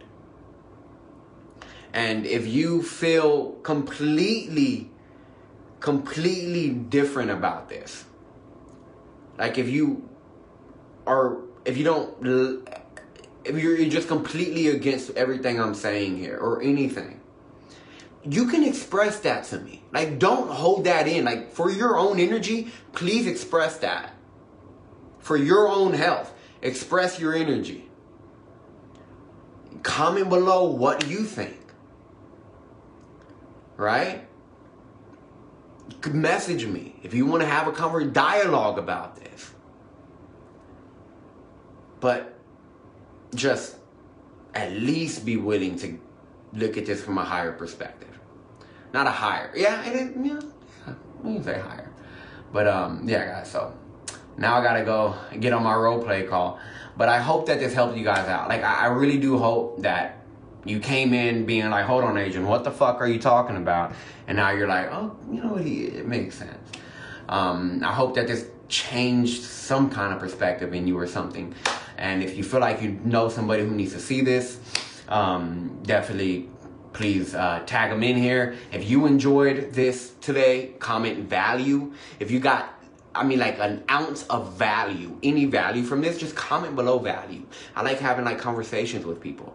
And 1.93 2.25
if 2.25 2.47
you 2.47 2.83
feel 2.83 3.53
completely, 3.63 4.91
completely 5.81 6.71
different 6.71 7.31
about 7.31 7.69
this, 7.69 8.05
like 9.37 9.59
if 9.59 9.69
you 9.69 10.09
are, 11.07 11.39
if 11.67 11.77
you 11.77 11.85
don't, 11.85 12.67
if 13.45 13.59
you're 13.59 13.89
just 13.89 14.09
completely 14.09 14.69
against 14.69 15.11
everything 15.17 15.61
I'm 15.61 15.75
saying 15.75 16.19
here 16.19 16.39
or 16.39 16.63
anything, 16.63 17.21
you 18.25 18.47
can 18.47 18.63
express 18.65 19.21
that 19.21 19.45
to 19.45 19.59
me. 19.59 19.83
Like, 19.93 20.19
don't 20.19 20.49
hold 20.49 20.85
that 20.85 21.09
in. 21.09 21.25
Like, 21.25 21.53
for 21.53 21.71
your 21.71 21.99
own 21.99 22.21
energy, 22.21 22.73
please 22.93 23.27
express 23.27 23.79
that. 23.79 24.15
For 25.19 25.37
your 25.37 25.69
own 25.69 25.93
health, 25.93 26.33
express 26.61 27.19
your 27.19 27.35
energy. 27.35 27.89
Comment 29.83 30.29
below 30.29 30.65
what 30.65 31.09
you 31.09 31.25
think 31.25 31.63
right? 33.83 34.27
Message 36.11 36.67
me 36.67 36.95
if 37.03 37.15
you 37.15 37.27
want 37.27 37.43
to 37.43 37.49
have 37.49 37.67
a 37.67 37.73
conversation, 37.73 38.13
dialogue 38.13 38.79
about 38.79 39.17
this. 39.17 39.53
But 42.01 42.39
just 43.35 43.77
at 44.55 44.73
least 44.73 45.25
be 45.25 45.37
willing 45.37 45.77
to 45.77 45.99
look 46.53 46.77
at 46.77 46.87
this 46.87 47.03
from 47.03 47.19
a 47.19 47.25
higher 47.25 47.53
perspective. 47.53 48.09
Not 48.93 49.07
a 49.07 49.11
higher. 49.11 49.51
Yeah, 49.57 49.85
it 49.87 49.97
is, 49.97 50.17
yeah, 50.23 50.41
yeah 50.87 50.95
we 51.23 51.43
say 51.43 51.59
higher. 51.59 51.91
But 52.53 52.67
um, 52.67 53.09
yeah, 53.09 53.27
guys, 53.27 53.51
so 53.51 53.73
now 54.37 54.57
I 54.59 54.63
gotta 54.63 54.85
go 54.85 55.15
get 55.41 55.53
on 55.53 55.63
my 55.63 55.75
role 55.75 56.03
play 56.03 56.25
call. 56.25 56.61
But 56.97 57.09
I 57.09 57.21
hope 57.21 57.47
that 57.47 57.59
this 57.59 57.73
helped 57.73 57.97
you 57.97 58.05
guys 58.05 58.29
out. 58.29 58.49
Like 58.49 58.63
I, 58.63 58.85
I 58.85 58.87
really 58.89 59.19
do 59.19 59.39
hope 59.39 59.83
that 59.83 60.19
you 60.65 60.79
came 60.79 61.15
in 61.15 61.47
being 61.47 61.71
like, 61.71 61.87
hold 61.87 62.05
on, 62.05 62.17
Adrian, 62.19 62.47
what 62.47 62.65
the 62.65 62.71
fuck 62.71 63.01
are 63.01 63.09
you 63.09 63.19
talking 63.19 63.57
about? 63.57 63.95
And 64.27 64.37
now 64.37 64.51
you're 64.51 64.69
like, 64.69 64.89
oh, 64.93 65.17
you 65.31 65.43
know, 65.43 65.55
what? 65.55 65.63
it 65.63 66.07
makes 66.07 66.37
sense. 66.37 66.71
Um, 67.29 67.83
I 67.83 67.93
hope 67.93 68.15
that 68.17 68.27
this 68.27 68.47
changed 68.69 69.43
some 69.43 69.91
kind 69.91 70.13
of 70.13 70.21
perspective 70.21 70.75
in 70.75 70.87
you 70.87 70.99
or 70.99 71.07
something. 71.07 71.55
And 72.03 72.23
if 72.23 72.37
you 72.37 72.43
feel 72.43 72.59
like 72.59 72.83
you 72.83 73.01
know 73.05 73.29
somebody 73.29 73.63
who 73.63 73.71
needs 73.71 73.93
to 73.93 74.01
see 74.01 74.23
this, 74.23 74.59
um, 75.09 75.79
definitely 75.85 76.49
please 76.93 77.35
uh, 77.35 77.63
tag 77.65 77.91
them 77.91 78.03
in 78.03 78.17
here. 78.17 78.57
If 78.73 78.91
you 78.91 79.07
enjoyed 79.07 79.73
this 79.73 80.13
today, 80.21 80.73
comment 80.81 81.31
value. 81.31 81.93
If 82.19 82.31
you 82.31 82.41
got 82.41 82.75
I 83.15 83.25
mean, 83.25 83.39
like 83.39 83.59
an 83.59 83.85
ounce 83.91 84.27
of 84.29 84.55
value, 84.55 85.19
any 85.23 85.45
value 85.45 85.83
from 85.83 86.01
this, 86.01 86.17
just 86.19 86.35
comment 86.35 86.75
below 86.75 86.99
value. 86.99 87.43
I 87.77 87.83
like 87.83 87.99
having 87.99 88.25
like 88.25 88.39
conversations 88.39 89.05
with 89.05 89.21
people. 89.21 89.55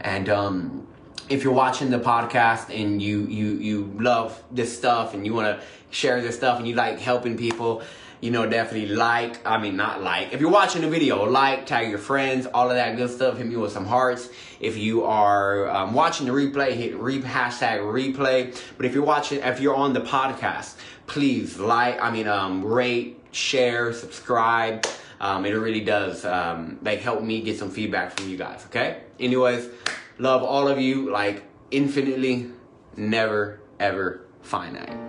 And, 0.00 0.28
um, 0.28 0.88
if 1.28 1.42
you're 1.42 1.52
watching 1.52 1.90
the 1.90 1.98
podcast 1.98 2.68
and 2.70 3.02
you 3.02 3.26
you 3.26 3.54
you 3.54 3.96
love 3.98 4.40
this 4.52 4.76
stuff 4.76 5.12
and 5.12 5.26
you 5.26 5.34
want 5.34 5.58
to 5.58 5.66
share 5.90 6.20
this 6.20 6.36
stuff 6.36 6.58
and 6.58 6.68
you 6.68 6.74
like 6.74 7.00
helping 7.00 7.36
people 7.36 7.82
you 8.20 8.30
know 8.30 8.48
definitely 8.48 8.94
like 8.94 9.46
i 9.46 9.58
mean 9.58 9.76
not 9.76 10.02
like. 10.02 10.32
If 10.32 10.40
you're 10.40 10.50
watching 10.50 10.82
the 10.82 10.88
video 10.88 11.24
like 11.24 11.66
tag 11.66 11.90
your 11.90 11.98
friends 11.98 12.46
all 12.46 12.70
of 12.70 12.76
that 12.76 12.96
good 12.96 13.10
stuff 13.10 13.38
hit 13.38 13.46
me 13.46 13.56
with 13.56 13.72
some 13.72 13.86
hearts. 13.86 14.28
If 14.60 14.76
you 14.76 15.04
are 15.04 15.68
um, 15.68 15.94
watching 15.94 16.26
the 16.26 16.32
replay 16.32 16.72
hit 16.72 16.96
re- 16.96 17.20
hashtag 17.20 17.80
replay. 17.80 18.58
But 18.76 18.86
if 18.86 18.94
you're 18.94 19.04
watching 19.04 19.40
if 19.42 19.60
you're 19.60 19.76
on 19.76 19.92
the 19.92 20.00
podcast 20.00 20.76
please 21.06 21.58
like 21.58 22.00
i 22.02 22.10
mean 22.10 22.28
um, 22.28 22.64
rate 22.64 23.20
share 23.32 23.92
subscribe. 23.92 24.86
Um, 25.18 25.46
it 25.46 25.52
really 25.52 25.80
does 25.80 26.26
um, 26.26 26.78
like 26.82 27.00
help 27.00 27.22
me 27.22 27.40
get 27.40 27.58
some 27.58 27.70
feedback 27.70 28.16
from 28.16 28.28
you 28.28 28.36
guys 28.36 28.64
okay? 28.66 29.00
Anyways 29.18 29.70
Love 30.18 30.42
all 30.42 30.66
of 30.66 30.80
you 30.80 31.10
like 31.10 31.42
infinitely, 31.70 32.50
never, 32.96 33.60
ever 33.78 34.22
finite. 34.40 35.05